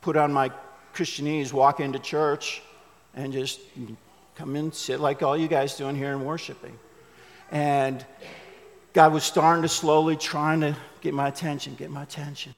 put 0.00 0.16
on 0.16 0.32
my 0.32 0.50
Christianese, 0.94 1.52
walk 1.52 1.80
into 1.80 1.98
church, 1.98 2.62
and 3.14 3.32
just 3.32 3.60
come 4.36 4.54
in, 4.56 4.72
sit 4.72 5.00
like 5.00 5.22
all 5.22 5.36
you 5.36 5.48
guys 5.48 5.76
doing 5.76 5.96
here 5.96 6.12
and 6.12 6.24
worshiping. 6.24 6.78
And 7.50 8.04
God 8.92 9.12
was 9.12 9.24
starting 9.24 9.62
to 9.62 9.68
slowly 9.68 10.16
trying 10.16 10.60
to 10.60 10.76
get 11.00 11.14
my 11.14 11.28
attention, 11.28 11.74
get 11.74 11.90
my 11.90 12.02
attention. 12.02 12.54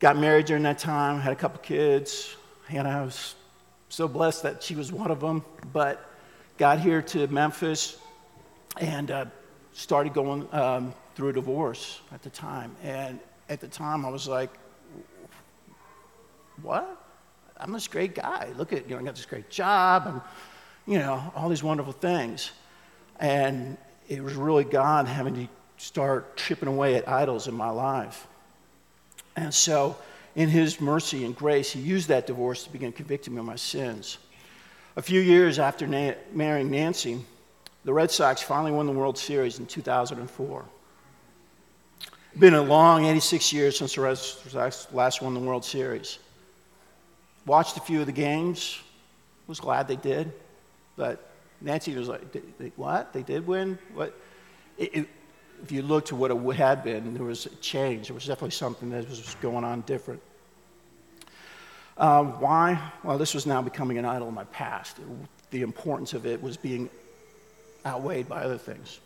Got 0.00 0.16
married 0.16 0.46
during 0.46 0.62
that 0.64 0.78
time, 0.78 1.20
had 1.20 1.32
a 1.32 1.36
couple 1.36 1.60
kids, 1.60 2.36
and 2.68 2.86
I 2.86 3.02
was 3.02 3.34
so 3.88 4.08
blessed 4.08 4.42
that 4.42 4.62
she 4.62 4.74
was 4.74 4.92
one 4.92 5.10
of 5.10 5.20
them. 5.20 5.44
But 5.72 6.04
got 6.56 6.80
here 6.80 7.02
to 7.02 7.26
Memphis 7.28 7.98
and 8.78 9.10
uh, 9.10 9.24
started 9.72 10.12
going 10.14 10.48
um, 10.52 10.94
through 11.14 11.30
a 11.30 11.32
divorce 11.32 12.00
at 12.12 12.22
the 12.22 12.30
time. 12.30 12.74
And 12.82 13.18
at 13.48 13.60
the 13.60 13.68
time, 13.68 14.04
I 14.04 14.10
was 14.10 14.28
like, 14.28 14.50
what? 16.62 17.04
I'm 17.56 17.72
this 17.72 17.88
great 17.88 18.14
guy. 18.14 18.50
Look 18.56 18.72
at, 18.72 18.88
you 18.88 18.94
know, 18.94 19.00
I 19.00 19.04
got 19.04 19.16
this 19.16 19.26
great 19.26 19.50
job 19.50 20.06
and, 20.06 20.20
you 20.86 20.98
know, 20.98 21.32
all 21.34 21.48
these 21.48 21.62
wonderful 21.62 21.92
things. 21.92 22.52
And 23.18 23.76
it 24.08 24.22
was 24.22 24.34
really 24.34 24.64
God 24.64 25.06
having 25.06 25.34
to 25.34 25.48
start 25.76 26.36
chipping 26.36 26.68
away 26.68 26.96
at 26.96 27.08
idols 27.08 27.48
in 27.48 27.54
my 27.54 27.70
life. 27.70 28.26
And 29.36 29.52
so, 29.52 29.96
in 30.38 30.48
His 30.48 30.80
mercy 30.80 31.24
and 31.24 31.34
grace, 31.34 31.72
He 31.72 31.80
used 31.80 32.08
that 32.08 32.28
divorce 32.28 32.62
to 32.62 32.70
begin 32.70 32.92
convicting 32.92 33.34
me 33.34 33.40
of 33.40 33.44
my 33.44 33.56
sins. 33.56 34.18
A 34.94 35.02
few 35.02 35.20
years 35.20 35.58
after 35.58 35.84
na- 35.84 36.14
marrying 36.32 36.70
Nancy, 36.70 37.18
the 37.84 37.92
Red 37.92 38.12
Sox 38.12 38.40
finally 38.40 38.70
won 38.70 38.86
the 38.86 38.92
World 38.92 39.18
Series 39.18 39.58
in 39.58 39.66
2004. 39.66 40.64
It's 42.00 42.40
Been 42.40 42.54
a 42.54 42.62
long 42.62 43.04
86 43.06 43.52
years 43.52 43.76
since 43.76 43.96
the 43.96 44.02
Red 44.02 44.16
Sox 44.16 44.86
last 44.92 45.22
won 45.22 45.34
the 45.34 45.40
World 45.40 45.64
Series. 45.64 46.20
Watched 47.44 47.76
a 47.76 47.80
few 47.80 47.98
of 47.98 48.06
the 48.06 48.12
games, 48.12 48.80
was 49.48 49.58
glad 49.58 49.88
they 49.88 49.96
did, 49.96 50.30
but 50.96 51.32
Nancy 51.60 51.96
was 51.96 52.06
like, 52.06 52.22
What? 52.76 53.12
They 53.12 53.24
did 53.24 53.44
win? 53.44 53.76
What? 53.92 54.16
It, 54.76 54.96
it, 54.98 55.08
if 55.64 55.72
you 55.72 55.82
looked 55.82 56.08
to 56.08 56.16
what 56.16 56.30
it 56.30 56.36
had 56.54 56.84
been, 56.84 57.12
there 57.14 57.24
was 57.24 57.46
a 57.46 57.54
change. 57.56 58.06
There 58.06 58.14
was 58.14 58.26
definitely 58.26 58.52
something 58.52 58.90
that 58.90 59.08
was 59.08 59.34
going 59.40 59.64
on 59.64 59.80
different. 59.80 60.22
Um, 61.98 62.40
why? 62.40 62.80
Well, 63.02 63.18
this 63.18 63.34
was 63.34 63.44
now 63.44 63.60
becoming 63.60 63.98
an 63.98 64.04
idol 64.04 64.28
in 64.28 64.34
my 64.34 64.44
past. 64.44 64.98
The 65.50 65.62
importance 65.62 66.14
of 66.14 66.26
it 66.26 66.40
was 66.40 66.56
being 66.56 66.88
outweighed 67.84 68.28
by 68.28 68.42
other 68.42 68.58
things. 68.58 69.00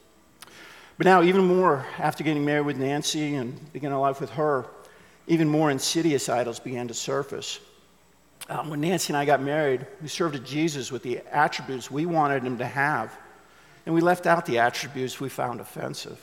But 0.99 1.07
now, 1.07 1.23
even 1.23 1.45
more, 1.45 1.87
after 1.99 2.23
getting 2.23 2.45
married 2.45 2.67
with 2.67 2.77
Nancy 2.77 3.35
and 3.35 3.73
beginning 3.73 3.99
life 3.99 4.21
with 4.21 4.31
her, 4.31 4.67
even 5.27 5.49
more 5.49 5.71
insidious 5.71 6.29
idols 6.29 6.61
began 6.61 6.89
to 6.89 6.95
surface. 6.95 7.61
Um, 8.49 8.71
when 8.71 8.81
Nancy 8.81 9.13
and 9.13 9.17
I 9.17 9.25
got 9.25 9.41
married, 9.41 9.87
we 10.03 10.09
served 10.09 10.35
a 10.35 10.39
Jesus 10.39 10.93
with 10.93 11.03
the 11.03 11.21
attributes 11.31 11.91
we 11.91 12.07
wanted 12.07 12.43
him 12.43 12.59
to 12.59 12.67
have, 12.67 13.17
and 13.87 13.95
we 13.95 14.01
left 14.01 14.27
out 14.27 14.45
the 14.45 14.59
attributes 14.59 15.21
we 15.21 15.29
found 15.29 15.61
offensive. 15.61 16.21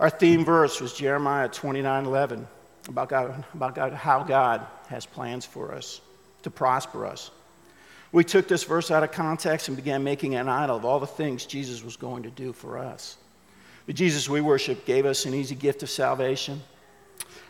Our 0.00 0.10
theme 0.10 0.44
verse 0.44 0.80
was 0.80 0.92
Jeremiah 0.92 1.48
29 1.48 2.06
11, 2.06 2.48
about, 2.88 3.08
God, 3.08 3.44
about 3.54 3.74
God, 3.74 3.92
how 3.92 4.22
God 4.22 4.66
has 4.88 5.06
plans 5.06 5.44
for 5.44 5.72
us 5.72 6.00
to 6.42 6.50
prosper 6.50 7.06
us. 7.06 7.30
We 8.12 8.24
took 8.24 8.48
this 8.48 8.64
verse 8.64 8.90
out 8.90 9.02
of 9.02 9.12
context 9.12 9.68
and 9.68 9.76
began 9.76 10.04
making 10.04 10.36
an 10.36 10.48
idol 10.48 10.76
of 10.76 10.84
all 10.84 11.00
the 11.00 11.06
things 11.06 11.44
Jesus 11.44 11.82
was 11.82 11.96
going 11.96 12.22
to 12.22 12.30
do 12.30 12.52
for 12.52 12.78
us. 12.78 13.16
The 13.86 13.92
Jesus 13.92 14.28
we 14.28 14.40
worship 14.40 14.84
gave 14.84 15.06
us 15.06 15.26
an 15.26 15.34
easy 15.34 15.54
gift 15.54 15.82
of 15.82 15.90
salvation, 15.90 16.60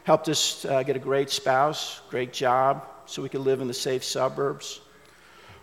helped 0.04 0.28
us 0.28 0.64
uh, 0.64 0.82
get 0.82 0.96
a 0.96 1.00
great 1.00 1.30
spouse, 1.30 2.00
great 2.10 2.32
job, 2.32 2.84
so 3.06 3.22
we 3.22 3.28
could 3.28 3.40
live 3.40 3.60
in 3.60 3.68
the 3.68 3.74
safe 3.74 4.04
suburbs. 4.04 4.80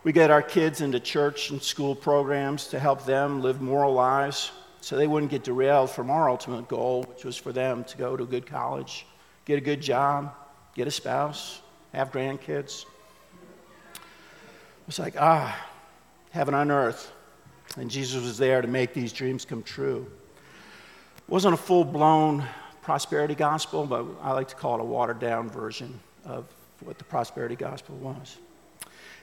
We 0.04 0.12
get 0.12 0.32
our 0.32 0.42
kids 0.42 0.82
into 0.82 1.00
church 1.00 1.50
and 1.50 1.62
school 1.62 1.96
programs 1.96 2.68
to 2.68 2.80
help 2.80 3.06
them 3.06 3.42
live 3.42 3.62
moral 3.62 3.94
lives 3.94 4.52
so 4.82 4.98
they 4.98 5.08
wouldn't 5.08 5.32
get 5.32 5.44
derailed 5.44 5.90
from 5.90 6.10
our 6.10 6.30
ultimate 6.30 6.68
goal, 6.68 7.04
which 7.04 7.24
was 7.24 7.38
for 7.38 7.54
them 7.54 7.86
to 7.86 7.98
go 7.98 8.18
to 8.18 8.24
a 8.24 8.28
good 8.28 8.46
college, 8.46 9.06
get 9.46 9.58
a 9.58 9.62
good 9.62 9.82
job, 9.82 10.34
get 10.76 10.88
a 10.88 10.92
spouse, 10.92 11.62
have 11.94 12.12
grandkids. 12.12 12.86
It's 14.88 15.00
like, 15.00 15.16
ah, 15.20 15.56
heaven 16.32 16.54
on 16.54 16.72
earth. 16.72 17.12
And 17.78 17.90
Jesus 17.90 18.22
was 18.22 18.38
there 18.38 18.62
to 18.62 18.68
make 18.68 18.94
these 18.94 19.14
dreams 19.14 19.46
come 19.46 19.64
true. 19.64 20.06
It 21.18 21.30
wasn't 21.32 21.54
a 21.54 21.58
full 21.58 21.84
blown 21.86 22.44
prosperity 22.82 23.36
gospel, 23.36 23.86
but 23.86 24.06
I 24.22 24.34
like 24.34 24.50
to 24.50 24.56
call 24.56 24.76
it 24.76 24.82
a 24.82 24.86
watered 24.86 25.20
down 25.20 25.50
version 25.50 26.00
of 26.26 26.46
what 26.82 26.98
the 26.98 27.04
prosperity 27.04 27.56
gospel 27.56 27.96
was. 27.96 28.38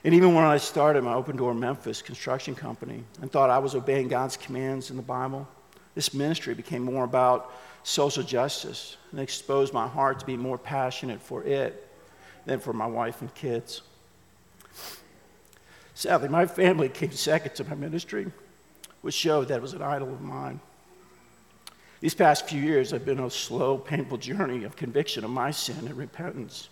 And 0.03 0.15
even 0.15 0.33
when 0.33 0.43
I 0.43 0.57
started 0.57 1.03
my 1.03 1.13
Open 1.13 1.37
Door 1.37 1.53
Memphis 1.55 2.01
construction 2.01 2.55
company 2.55 3.03
and 3.21 3.31
thought 3.31 3.51
I 3.51 3.59
was 3.59 3.75
obeying 3.75 4.07
God's 4.07 4.35
commands 4.35 4.89
in 4.89 4.97
the 4.97 5.03
Bible, 5.03 5.47
this 5.93 6.13
ministry 6.13 6.55
became 6.55 6.81
more 6.81 7.03
about 7.03 7.53
social 7.83 8.23
justice 8.23 8.97
and 9.11 9.19
exposed 9.19 9.73
my 9.73 9.87
heart 9.87 10.19
to 10.19 10.25
be 10.25 10.37
more 10.37 10.57
passionate 10.57 11.21
for 11.21 11.43
it 11.43 11.87
than 12.45 12.59
for 12.59 12.73
my 12.73 12.85
wife 12.85 13.21
and 13.21 13.33
kids. 13.33 13.81
Sadly, 15.93 16.29
my 16.29 16.45
family 16.45 16.89
came 16.89 17.11
second 17.11 17.55
to 17.55 17.63
my 17.63 17.75
ministry, 17.75 18.31
which 19.01 19.13
showed 19.13 19.47
that 19.47 19.57
it 19.57 19.61
was 19.61 19.73
an 19.73 19.81
idol 19.81 20.11
of 20.11 20.21
mine. 20.21 20.59
These 21.99 22.15
past 22.15 22.47
few 22.47 22.59
years 22.59 22.89
have 22.91 23.05
been 23.05 23.19
a 23.19 23.29
slow, 23.29 23.77
painful 23.77 24.17
journey 24.17 24.63
of 24.63 24.75
conviction 24.75 25.23
of 25.23 25.29
my 25.29 25.51
sin 25.51 25.87
and 25.87 25.95
repentance. 25.95 26.69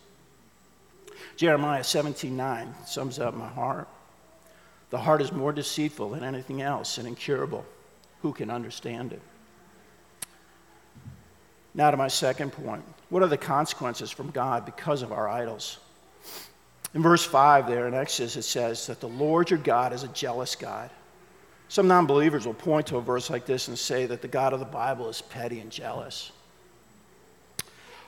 Jeremiah 1.35 1.83
17:9 1.83 2.73
sums 2.85 3.19
up 3.19 3.35
my 3.35 3.47
heart. 3.47 3.87
The 4.89 4.97
heart 4.97 5.21
is 5.21 5.31
more 5.31 5.53
deceitful 5.53 6.09
than 6.09 6.23
anything 6.23 6.61
else 6.61 6.97
and 6.97 7.07
incurable. 7.07 7.65
Who 8.23 8.33
can 8.33 8.49
understand 8.49 9.13
it? 9.13 9.21
Now 11.73 11.91
to 11.91 11.97
my 11.97 12.07
second 12.07 12.51
point. 12.51 12.83
What 13.09 13.23
are 13.23 13.27
the 13.27 13.37
consequences 13.37 14.11
from 14.11 14.31
God 14.31 14.65
because 14.65 15.01
of 15.01 15.11
our 15.11 15.27
idols? 15.27 15.77
In 16.93 17.01
verse 17.01 17.23
5 17.23 17.67
there 17.67 17.87
in 17.87 17.93
Exodus, 17.93 18.35
it 18.35 18.43
says 18.43 18.87
that 18.87 18.99
the 18.99 19.07
Lord 19.07 19.49
your 19.49 19.59
God 19.59 19.93
is 19.93 20.03
a 20.03 20.07
jealous 20.09 20.55
God. 20.55 20.89
Some 21.67 21.87
non 21.87 22.07
believers 22.07 22.47
will 22.47 22.55
point 22.55 22.87
to 22.87 22.97
a 22.97 23.01
verse 23.01 23.29
like 23.29 23.45
this 23.45 23.67
and 23.67 23.77
say 23.77 24.07
that 24.07 24.21
the 24.23 24.27
God 24.27 24.53
of 24.53 24.59
the 24.59 24.65
Bible 24.65 25.07
is 25.07 25.21
petty 25.21 25.59
and 25.59 25.71
jealous. 25.71 26.31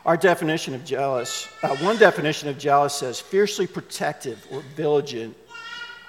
Our 0.03 0.17
definition 0.17 0.73
of 0.73 0.83
jealous, 0.83 1.47
uh, 1.61 1.75
one 1.77 1.97
definition 1.97 2.49
of 2.49 2.57
jealous 2.57 2.95
says 2.95 3.19
fiercely 3.19 3.67
protective 3.67 4.43
or 4.51 4.63
vigilant 4.75 5.37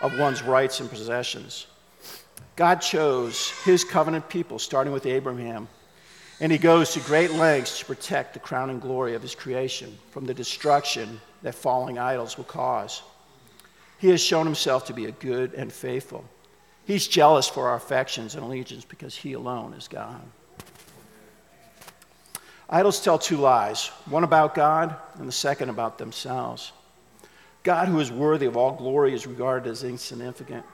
of 0.01 0.19
one's 0.19 0.43
rights 0.43 0.81
and 0.81 0.89
possessions. 0.89 1.67
God 2.57 2.77
chose 2.77 3.51
his 3.65 3.85
covenant 3.85 4.31
people, 4.31 4.59
starting 4.59 4.95
with 4.95 5.05
Abraham, 5.05 5.69
and 6.43 6.51
he 6.51 6.59
goes 6.59 6.93
to 6.93 7.01
great 7.01 7.31
lengths 7.31 7.79
to 7.79 7.85
protect 7.85 8.35
the 8.35 8.41
crowning 8.41 8.81
glory 8.81 9.15
of 9.15 9.23
his 9.23 9.33
creation 9.33 9.97
from 10.11 10.27
the 10.27 10.35
destruction 10.35 11.21
that 11.43 11.55
falling 11.55 12.01
idols 12.01 12.37
will 12.37 12.45
cause. 12.45 13.03
He 13.99 14.09
has 14.09 14.21
shown 14.21 14.45
himself 14.45 14.85
to 14.87 14.93
be 14.93 15.07
a 15.07 15.13
good 15.13 15.55
and 15.55 15.73
faithful. 15.73 16.25
He's 16.85 17.07
jealous 17.07 17.47
for 17.47 17.69
our 17.69 17.77
affections 17.77 18.35
and 18.35 18.43
allegiance 18.43 18.85
because 18.85 19.15
he 19.15 19.35
alone 19.35 19.73
is 19.75 19.87
God. 19.87 20.21
Idols 22.69 23.01
tell 23.05 23.21
two 23.21 23.37
lies 23.37 23.87
one 24.07 24.25
about 24.25 24.57
God 24.57 24.97
and 25.21 25.29
the 25.29 25.33
second 25.33 25.69
about 25.69 25.97
themselves. 25.97 26.73
God, 27.63 27.87
who 27.87 28.01
is 28.01 28.11
worthy 28.11 28.47
of 28.47 28.57
all 28.57 28.73
glory, 28.73 29.15
is 29.15 29.29
regarded 29.29 29.71
as 29.71 29.85
insignificant. 29.85 30.67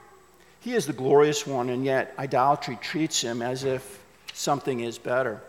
He 0.61 0.73
is 0.73 0.87
the 0.87 0.93
glorious 0.93 1.45
one, 1.45 1.69
and 1.69 1.85
yet 1.85 2.15
idolatry 2.17 2.79
treats 2.81 3.21
him 3.21 3.43
as 3.43 3.65
if 3.65 4.03
something 4.33 4.79
is 4.79 4.97
better. 4.97 5.43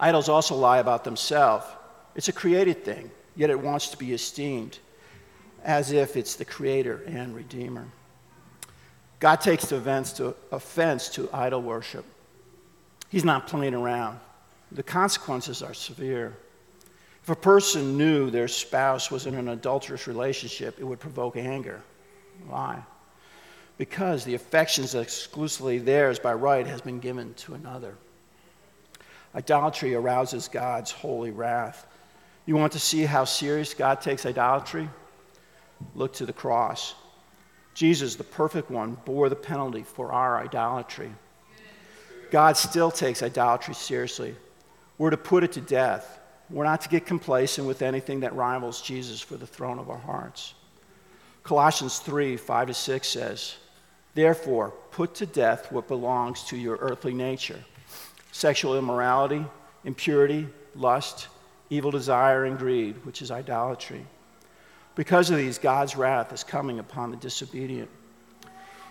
Idols 0.00 0.28
also 0.28 0.54
lie 0.54 0.78
about 0.78 1.04
themselves. 1.04 1.66
It's 2.14 2.28
a 2.28 2.32
created 2.32 2.84
thing, 2.84 3.10
yet 3.36 3.50
it 3.50 3.58
wants 3.58 3.88
to 3.90 3.96
be 3.96 4.12
esteemed 4.12 4.78
as 5.64 5.92
if 5.92 6.16
it's 6.16 6.36
the 6.36 6.44
creator 6.44 7.02
and 7.06 7.34
redeemer. 7.34 7.86
God 9.20 9.40
takes 9.40 9.72
offense 9.72 10.12
to, 10.14 10.34
offense 10.52 11.08
to 11.10 11.28
idol 11.32 11.62
worship. 11.62 12.04
He's 13.08 13.24
not 13.24 13.48
playing 13.48 13.74
around. 13.74 14.20
The 14.70 14.82
consequences 14.82 15.62
are 15.62 15.74
severe. 15.74 16.36
If 17.22 17.30
a 17.30 17.36
person 17.36 17.98
knew 17.98 18.30
their 18.30 18.48
spouse 18.48 19.10
was 19.10 19.26
in 19.26 19.34
an 19.34 19.48
adulterous 19.48 20.06
relationship, 20.06 20.78
it 20.78 20.84
would 20.84 21.00
provoke 21.00 21.36
anger. 21.36 21.82
Why? 22.46 22.82
Because 23.76 24.24
the 24.24 24.34
affections 24.34 24.94
exclusively 24.94 25.78
theirs 25.78 26.18
by 26.18 26.34
right 26.34 26.66
has 26.66 26.80
been 26.80 27.00
given 27.00 27.34
to 27.34 27.54
another. 27.54 27.94
Idolatry 29.34 29.94
arouses 29.94 30.48
God's 30.48 30.90
holy 30.90 31.30
wrath. 31.30 31.86
You 32.46 32.56
want 32.56 32.72
to 32.72 32.80
see 32.80 33.04
how 33.04 33.24
serious 33.24 33.74
God 33.74 34.00
takes 34.00 34.24
idolatry? 34.24 34.88
Look 35.94 36.14
to 36.14 36.26
the 36.26 36.32
cross. 36.32 36.94
Jesus, 37.74 38.16
the 38.16 38.24
perfect 38.24 38.70
one, 38.70 38.96
bore 39.04 39.28
the 39.28 39.36
penalty 39.36 39.82
for 39.82 40.12
our 40.12 40.38
idolatry. 40.38 41.12
God 42.30 42.56
still 42.56 42.90
takes 42.90 43.22
idolatry 43.22 43.74
seriously. 43.74 44.34
We're 44.96 45.10
to 45.10 45.16
put 45.16 45.44
it 45.44 45.52
to 45.52 45.60
death. 45.60 46.18
We're 46.50 46.64
not 46.64 46.80
to 46.82 46.88
get 46.88 47.06
complacent 47.06 47.66
with 47.66 47.82
anything 47.82 48.20
that 48.20 48.34
rivals 48.34 48.82
Jesus 48.82 49.20
for 49.20 49.36
the 49.36 49.46
throne 49.46 49.78
of 49.78 49.90
our 49.90 49.98
hearts. 49.98 50.54
Colossians 51.44 51.98
3 51.98 52.36
5 52.36 52.66
to 52.68 52.74
6 52.74 53.08
says, 53.08 53.56
Therefore, 54.14 54.70
put 54.90 55.14
to 55.16 55.26
death 55.26 55.70
what 55.70 55.86
belongs 55.86 56.42
to 56.44 56.56
your 56.56 56.76
earthly 56.76 57.14
nature 57.14 57.62
sexual 58.32 58.78
immorality, 58.78 59.44
impurity, 59.84 60.48
lust, 60.74 61.28
evil 61.70 61.90
desire, 61.90 62.44
and 62.44 62.58
greed, 62.58 63.04
which 63.04 63.22
is 63.22 63.30
idolatry. 63.30 64.04
Because 64.94 65.30
of 65.30 65.36
these, 65.36 65.58
God's 65.58 65.96
wrath 65.96 66.32
is 66.32 66.42
coming 66.42 66.78
upon 66.78 67.10
the 67.10 67.16
disobedient. 67.16 67.88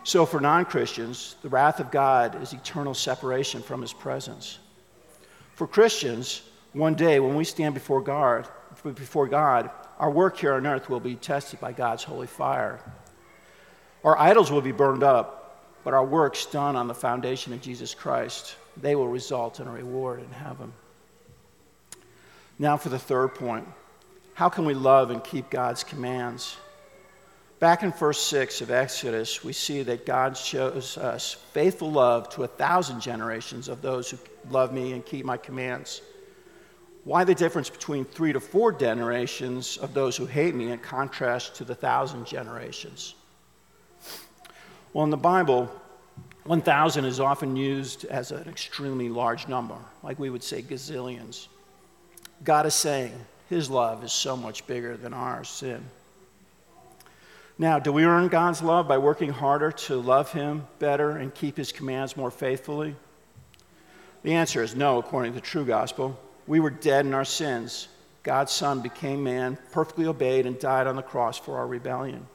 So, 0.04 0.26
for 0.26 0.40
non 0.40 0.64
Christians, 0.64 1.36
the 1.42 1.50
wrath 1.50 1.82
of 1.82 1.92
God 1.92 2.42
is 2.42 2.54
eternal 2.54 2.94
separation 2.94 3.62
from 3.62 3.82
his 3.82 3.92
presence. 3.92 4.60
For 5.56 5.68
Christians, 5.68 6.44
one 6.74 6.96
day 6.96 7.20
when 7.20 7.36
we 7.36 7.44
stand 7.44 7.74
before 7.74 8.02
God, 8.02 8.48
before 8.84 9.28
God, 9.28 9.70
our 10.00 10.12
work 10.12 10.38
here 10.38 10.54
on 10.54 10.68
earth 10.68 10.90
will 10.90 11.00
be 11.00 11.16
tested 11.16 11.60
by 11.60 11.74
God's 11.74 12.04
holy 12.04 12.28
fire. 12.28 12.80
Our 14.04 14.18
idols 14.18 14.52
will 14.52 14.62
be 14.62 14.72
burned 14.72 15.04
up, 15.04 15.60
but 15.84 15.94
our 15.94 16.06
works 16.06 16.46
done 16.46 16.76
on 16.76 16.88
the 16.88 16.94
foundation 16.94 17.52
of 17.52 17.62
Jesus 17.62 17.94
Christ, 17.94 18.56
they 18.82 18.96
will 18.96 19.08
result 19.08 19.60
in 19.60 19.68
a 19.68 19.72
reward 19.72 20.20
in 20.20 20.32
heaven. 20.32 20.72
Now 22.60 22.78
for 22.78 22.90
the 22.90 23.00
third 23.00 23.36
point. 23.36 23.68
How 24.34 24.50
can 24.50 24.66
we 24.66 24.74
love 24.74 25.10
and 25.12 25.24
keep 25.24 25.50
God's 25.50 25.84
commands? 25.84 26.58
Back 27.60 27.82
in 27.82 27.92
verse 27.92 28.20
6 28.20 28.62
of 28.62 28.70
Exodus, 28.70 29.44
we 29.44 29.52
see 29.52 29.82
that 29.82 30.06
God 30.06 30.38
shows 30.38 30.96
us 30.96 31.34
faithful 31.54 31.92
love 31.92 32.30
to 32.30 32.44
a 32.44 32.48
thousand 32.48 33.02
generations 33.02 33.68
of 33.68 33.82
those 33.82 34.12
who 34.12 34.18
love 34.52 34.72
me 34.72 34.94
and 34.94 35.04
keep 35.04 35.26
my 35.26 35.38
commands. 35.38 36.02
Why 37.04 37.24
the 37.24 37.34
difference 37.34 37.70
between 37.70 38.06
three 38.06 38.32
to 38.32 38.40
four 38.40 38.72
generations 38.72 39.78
of 39.78 39.96
those 39.96 40.16
who 40.16 40.28
hate 40.28 40.54
me 40.54 40.72
in 40.72 40.78
contrast 40.78 41.56
to 41.56 41.64
the 41.64 41.74
thousand 41.74 42.28
generations? 42.28 43.16
Well, 44.94 45.06
in 45.06 45.10
the 45.10 45.18
Bible, 45.18 45.72
1,000 46.48 47.06
is 47.06 47.20
often 47.20 47.56
used 47.56 48.06
as 48.06 48.32
an 48.32 48.48
extremely 48.48 49.10
large 49.10 49.48
number, 49.48 49.78
like 50.04 50.18
we 50.18 50.30
would 50.30 50.44
say 50.44 50.62
gazillions. 50.62 51.48
God 52.44 52.66
is 52.66 52.74
saying, 52.74 53.14
his 53.50 53.70
love 53.70 54.04
is 54.04 54.12
so 54.12 54.36
much 54.36 54.68
bigger 54.68 54.98
than 54.98 55.14
our 55.14 55.44
sin. 55.44 55.84
Now, 57.58 57.80
do 57.80 57.92
we 57.92 58.06
earn 58.06 58.28
God's 58.28 58.62
love 58.62 58.88
by 58.88 58.98
working 58.98 59.32
harder 59.32 59.72
to 59.72 59.96
love 59.96 60.32
Him 60.32 60.68
better 60.80 61.12
and 61.12 61.34
keep 61.34 61.58
His 61.58 61.72
commands 61.72 62.16
more 62.16 62.30
faithfully? 62.30 62.96
The 64.24 64.34
answer 64.34 64.62
is 64.62 64.76
no, 64.76 65.00
according 65.00 65.32
to 65.32 65.40
the 65.40 65.46
true 65.46 65.66
gospel. 65.66 66.20
We 66.46 66.60
were 66.60 66.70
dead 66.70 67.06
in 67.06 67.14
our 67.14 67.26
sins. 67.26 67.88
God's 68.22 68.52
Son 68.52 68.82
became 68.82 69.24
man, 69.24 69.58
perfectly 69.72 70.06
obeyed, 70.06 70.46
and 70.46 70.60
died 70.60 70.86
on 70.86 70.98
the 70.98 71.02
cross 71.02 71.40
for 71.40 71.58
our 71.58 71.68
rebellion. 71.68 72.28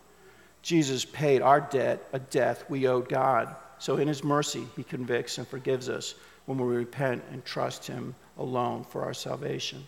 Jesus 0.62 1.04
paid 1.04 1.42
our 1.42 1.60
debt, 1.60 2.02
a 2.12 2.18
death 2.18 2.64
we 2.68 2.88
owed 2.88 3.08
God. 3.08 3.54
So, 3.82 3.96
in 3.96 4.06
His 4.06 4.22
mercy, 4.22 4.64
He 4.76 4.84
convicts 4.84 5.38
and 5.38 5.48
forgives 5.48 5.88
us 5.88 6.14
when 6.46 6.56
we 6.56 6.72
repent 6.72 7.24
and 7.32 7.44
trust 7.44 7.84
Him 7.84 8.14
alone 8.38 8.84
for 8.84 9.02
our 9.02 9.12
salvation. 9.12 9.84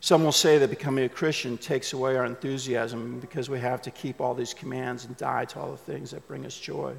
Some 0.00 0.22
will 0.22 0.30
say 0.30 0.58
that 0.58 0.68
becoming 0.68 1.06
a 1.06 1.08
Christian 1.08 1.56
takes 1.56 1.94
away 1.94 2.18
our 2.18 2.26
enthusiasm 2.26 3.18
because 3.18 3.48
we 3.48 3.58
have 3.60 3.80
to 3.80 3.90
keep 3.90 4.20
all 4.20 4.34
these 4.34 4.52
commands 4.52 5.06
and 5.06 5.16
die 5.16 5.46
to 5.46 5.58
all 5.58 5.70
the 5.70 5.78
things 5.78 6.10
that 6.10 6.28
bring 6.28 6.44
us 6.44 6.60
joy. 6.60 6.92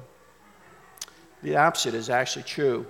The 1.44 1.54
opposite 1.54 1.94
is 1.94 2.10
actually 2.10 2.42
true. 2.42 2.84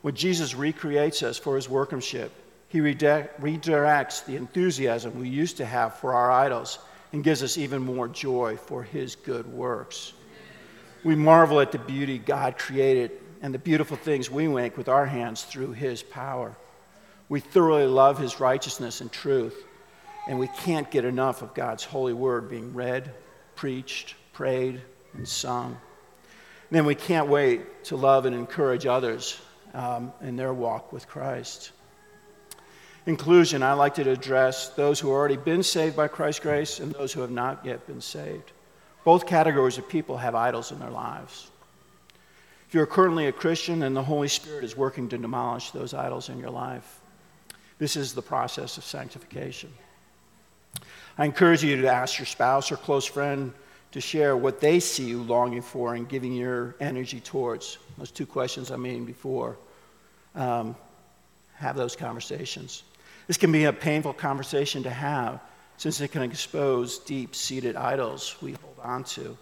When 0.00 0.14
Jesus 0.14 0.54
recreates 0.54 1.22
us 1.22 1.36
for 1.36 1.54
his 1.54 1.68
workmanship, 1.68 2.32
he 2.66 2.78
redirects 2.78 4.24
the 4.24 4.36
enthusiasm 4.36 5.20
we 5.20 5.28
used 5.28 5.58
to 5.58 5.66
have 5.66 5.98
for 5.98 6.14
our 6.14 6.30
idols 6.30 6.78
and 7.12 7.22
gives 7.22 7.42
us 7.42 7.58
even 7.58 7.82
more 7.82 8.08
joy 8.08 8.56
for 8.56 8.82
his 8.82 9.16
good 9.16 9.46
works. 9.52 10.14
We 11.04 11.16
marvel 11.16 11.60
at 11.60 11.72
the 11.72 11.78
beauty 11.78 12.18
God 12.18 12.58
created 12.58 13.12
and 13.40 13.52
the 13.52 13.58
beautiful 13.58 13.96
things 13.96 14.30
we 14.30 14.46
make 14.46 14.76
with 14.76 14.88
our 14.88 15.04
hands 15.04 15.42
through 15.42 15.72
his 15.72 16.02
power. 16.02 16.54
We 17.28 17.40
thoroughly 17.40 17.86
love 17.86 18.18
his 18.18 18.38
righteousness 18.38 19.00
and 19.00 19.10
truth, 19.10 19.64
and 20.28 20.38
we 20.38 20.48
can't 20.58 20.90
get 20.90 21.04
enough 21.04 21.42
of 21.42 21.54
God's 21.54 21.82
holy 21.82 22.12
word 22.12 22.48
being 22.48 22.72
read, 22.72 23.10
preached, 23.56 24.14
prayed, 24.32 24.80
and 25.14 25.26
sung. 25.26 25.70
And 25.70 26.76
then 26.76 26.84
we 26.84 26.94
can't 26.94 27.28
wait 27.28 27.84
to 27.84 27.96
love 27.96 28.24
and 28.24 28.34
encourage 28.34 28.86
others 28.86 29.40
um, 29.74 30.12
in 30.22 30.36
their 30.36 30.54
walk 30.54 30.92
with 30.92 31.08
Christ. 31.08 31.72
In 33.06 33.16
conclusion, 33.16 33.64
I'd 33.64 33.74
like 33.74 33.96
to 33.96 34.08
address 34.08 34.68
those 34.68 35.00
who 35.00 35.08
have 35.08 35.16
already 35.16 35.36
been 35.36 35.64
saved 35.64 35.96
by 35.96 36.06
Christ's 36.06 36.40
grace 36.40 36.78
and 36.78 36.92
those 36.92 37.12
who 37.12 37.20
have 37.22 37.32
not 37.32 37.66
yet 37.66 37.86
been 37.88 38.00
saved. 38.00 38.52
Both 39.04 39.26
categories 39.26 39.78
of 39.78 39.88
people 39.88 40.16
have 40.16 40.34
idols 40.34 40.70
in 40.72 40.78
their 40.78 40.90
lives. 40.90 41.50
If 42.68 42.74
you're 42.74 42.86
currently 42.86 43.26
a 43.26 43.32
Christian, 43.32 43.80
then 43.80 43.94
the 43.94 44.02
Holy 44.02 44.28
Spirit 44.28 44.64
is 44.64 44.76
working 44.76 45.08
to 45.10 45.18
demolish 45.18 45.72
those 45.72 45.92
idols 45.92 46.28
in 46.28 46.38
your 46.38 46.50
life. 46.50 47.00
This 47.78 47.96
is 47.96 48.14
the 48.14 48.22
process 48.22 48.78
of 48.78 48.84
sanctification. 48.84 49.70
I 51.18 51.26
encourage 51.26 51.62
you 51.62 51.82
to 51.82 51.88
ask 51.88 52.18
your 52.18 52.26
spouse 52.26 52.72
or 52.72 52.76
close 52.76 53.04
friend 53.04 53.52
to 53.90 54.00
share 54.00 54.36
what 54.36 54.60
they 54.60 54.80
see 54.80 55.04
you 55.04 55.22
longing 55.22 55.62
for 55.62 55.94
and 55.94 56.08
giving 56.08 56.32
your 56.32 56.74
energy 56.80 57.20
towards. 57.20 57.78
Those 57.98 58.10
two 58.10 58.24
questions 58.24 58.70
I 58.70 58.76
made 58.76 59.04
before. 59.04 59.58
Um, 60.34 60.76
have 61.62 61.76
those 61.76 61.94
conversations. 61.94 62.82
This 63.26 63.36
can 63.36 63.52
be 63.52 63.64
a 63.64 63.72
painful 63.72 64.14
conversation 64.14 64.82
to 64.82 64.90
have 64.90 65.40
since 65.76 66.00
it 66.00 66.08
can 66.08 66.22
expose 66.22 66.98
deep 66.98 67.34
seated 67.34 67.76
idols 67.76 68.36
we 68.40 68.52
hold 68.52 68.71
on 68.82 69.04
to. 69.04 69.36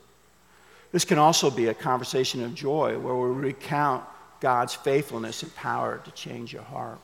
This 0.92 1.04
can 1.04 1.18
also 1.18 1.50
be 1.50 1.68
a 1.68 1.74
conversation 1.74 2.42
of 2.42 2.54
joy 2.54 2.98
where 2.98 3.14
we 3.14 3.28
recount 3.28 4.04
God's 4.40 4.74
faithfulness 4.74 5.42
and 5.42 5.54
power 5.54 6.00
to 6.04 6.10
change 6.12 6.52
your 6.52 6.62
heart. 6.62 6.98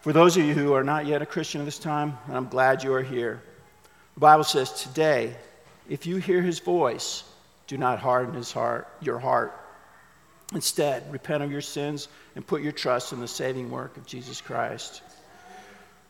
For 0.00 0.12
those 0.12 0.36
of 0.36 0.44
you 0.44 0.54
who 0.54 0.72
are 0.72 0.84
not 0.84 1.06
yet 1.06 1.22
a 1.22 1.26
Christian 1.26 1.60
at 1.60 1.64
this 1.64 1.78
time, 1.78 2.16
and 2.26 2.36
I'm 2.36 2.48
glad 2.48 2.82
you 2.82 2.92
are 2.94 3.02
here, 3.02 3.42
the 4.14 4.20
Bible 4.20 4.44
says 4.44 4.72
today, 4.72 5.34
if 5.88 6.06
you 6.06 6.16
hear 6.16 6.40
his 6.40 6.58
voice, 6.58 7.24
do 7.66 7.76
not 7.76 7.98
harden 7.98 8.34
his 8.34 8.52
heart, 8.52 8.88
your 9.00 9.18
heart. 9.18 9.56
Instead, 10.54 11.10
repent 11.12 11.42
of 11.42 11.50
your 11.50 11.60
sins 11.60 12.08
and 12.34 12.46
put 12.46 12.62
your 12.62 12.72
trust 12.72 13.12
in 13.12 13.20
the 13.20 13.28
saving 13.28 13.70
work 13.70 13.96
of 13.96 14.06
Jesus 14.06 14.40
Christ. 14.40 15.02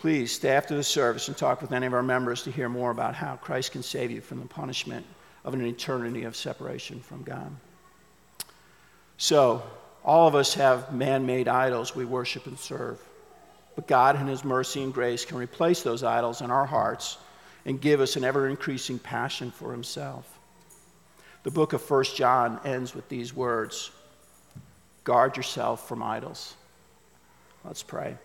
Please 0.01 0.33
stay 0.33 0.49
after 0.49 0.75
the 0.75 0.83
service 0.83 1.29
and 1.29 1.37
talk 1.37 1.61
with 1.61 1.73
any 1.73 1.85
of 1.87 1.93
our 1.93 2.03
members 2.03 2.43
to 2.43 2.51
hear 2.51 2.71
more 2.71 2.91
about 2.91 3.15
how 3.15 3.37
Christ 3.37 3.73
can 3.73 3.83
save 3.83 4.11
you 4.11 4.23
from 4.23 4.41
the 4.41 4.47
punishment 4.47 5.05
of 5.45 5.53
an 5.53 5.63
eternity 5.63 6.25
of 6.25 6.35
separation 6.35 7.01
from 7.01 7.23
God. 7.23 7.55
So, 9.19 9.63
all 10.03 10.27
of 10.27 10.35
us 10.35 10.55
have 10.55 10.95
man 10.95 11.27
made 11.27 11.49
idols 11.49 11.95
we 11.95 12.07
worship 12.07 12.47
and 12.47 12.59
serve. 12.59 12.99
But 13.77 13.87
God, 13.87 14.19
in 14.19 14.27
His 14.27 14.43
mercy 14.43 14.83
and 14.83 14.95
grace, 14.95 15.27
can 15.27 15.37
replace 15.37 15.83
those 15.83 16.03
idols 16.03 16.41
in 16.41 16.51
our 16.51 16.65
hearts 16.65 17.19
and 17.67 17.79
give 17.79 18.01
us 18.01 18.17
an 18.17 18.25
ever 18.25 18.49
increasing 18.49 18.99
passion 18.99 19.51
for 19.51 19.71
Himself. 19.71 20.39
The 21.43 21.51
book 21.51 21.75
of 21.75 21.91
1 21.91 22.05
John 22.17 22.59
ends 22.65 22.95
with 22.95 23.07
these 23.11 23.37
words 23.37 23.91
Guard 25.05 25.37
yourself 25.37 25.87
from 25.87 26.03
idols. 26.03 26.55
Let's 27.67 27.83
pray. 27.83 28.17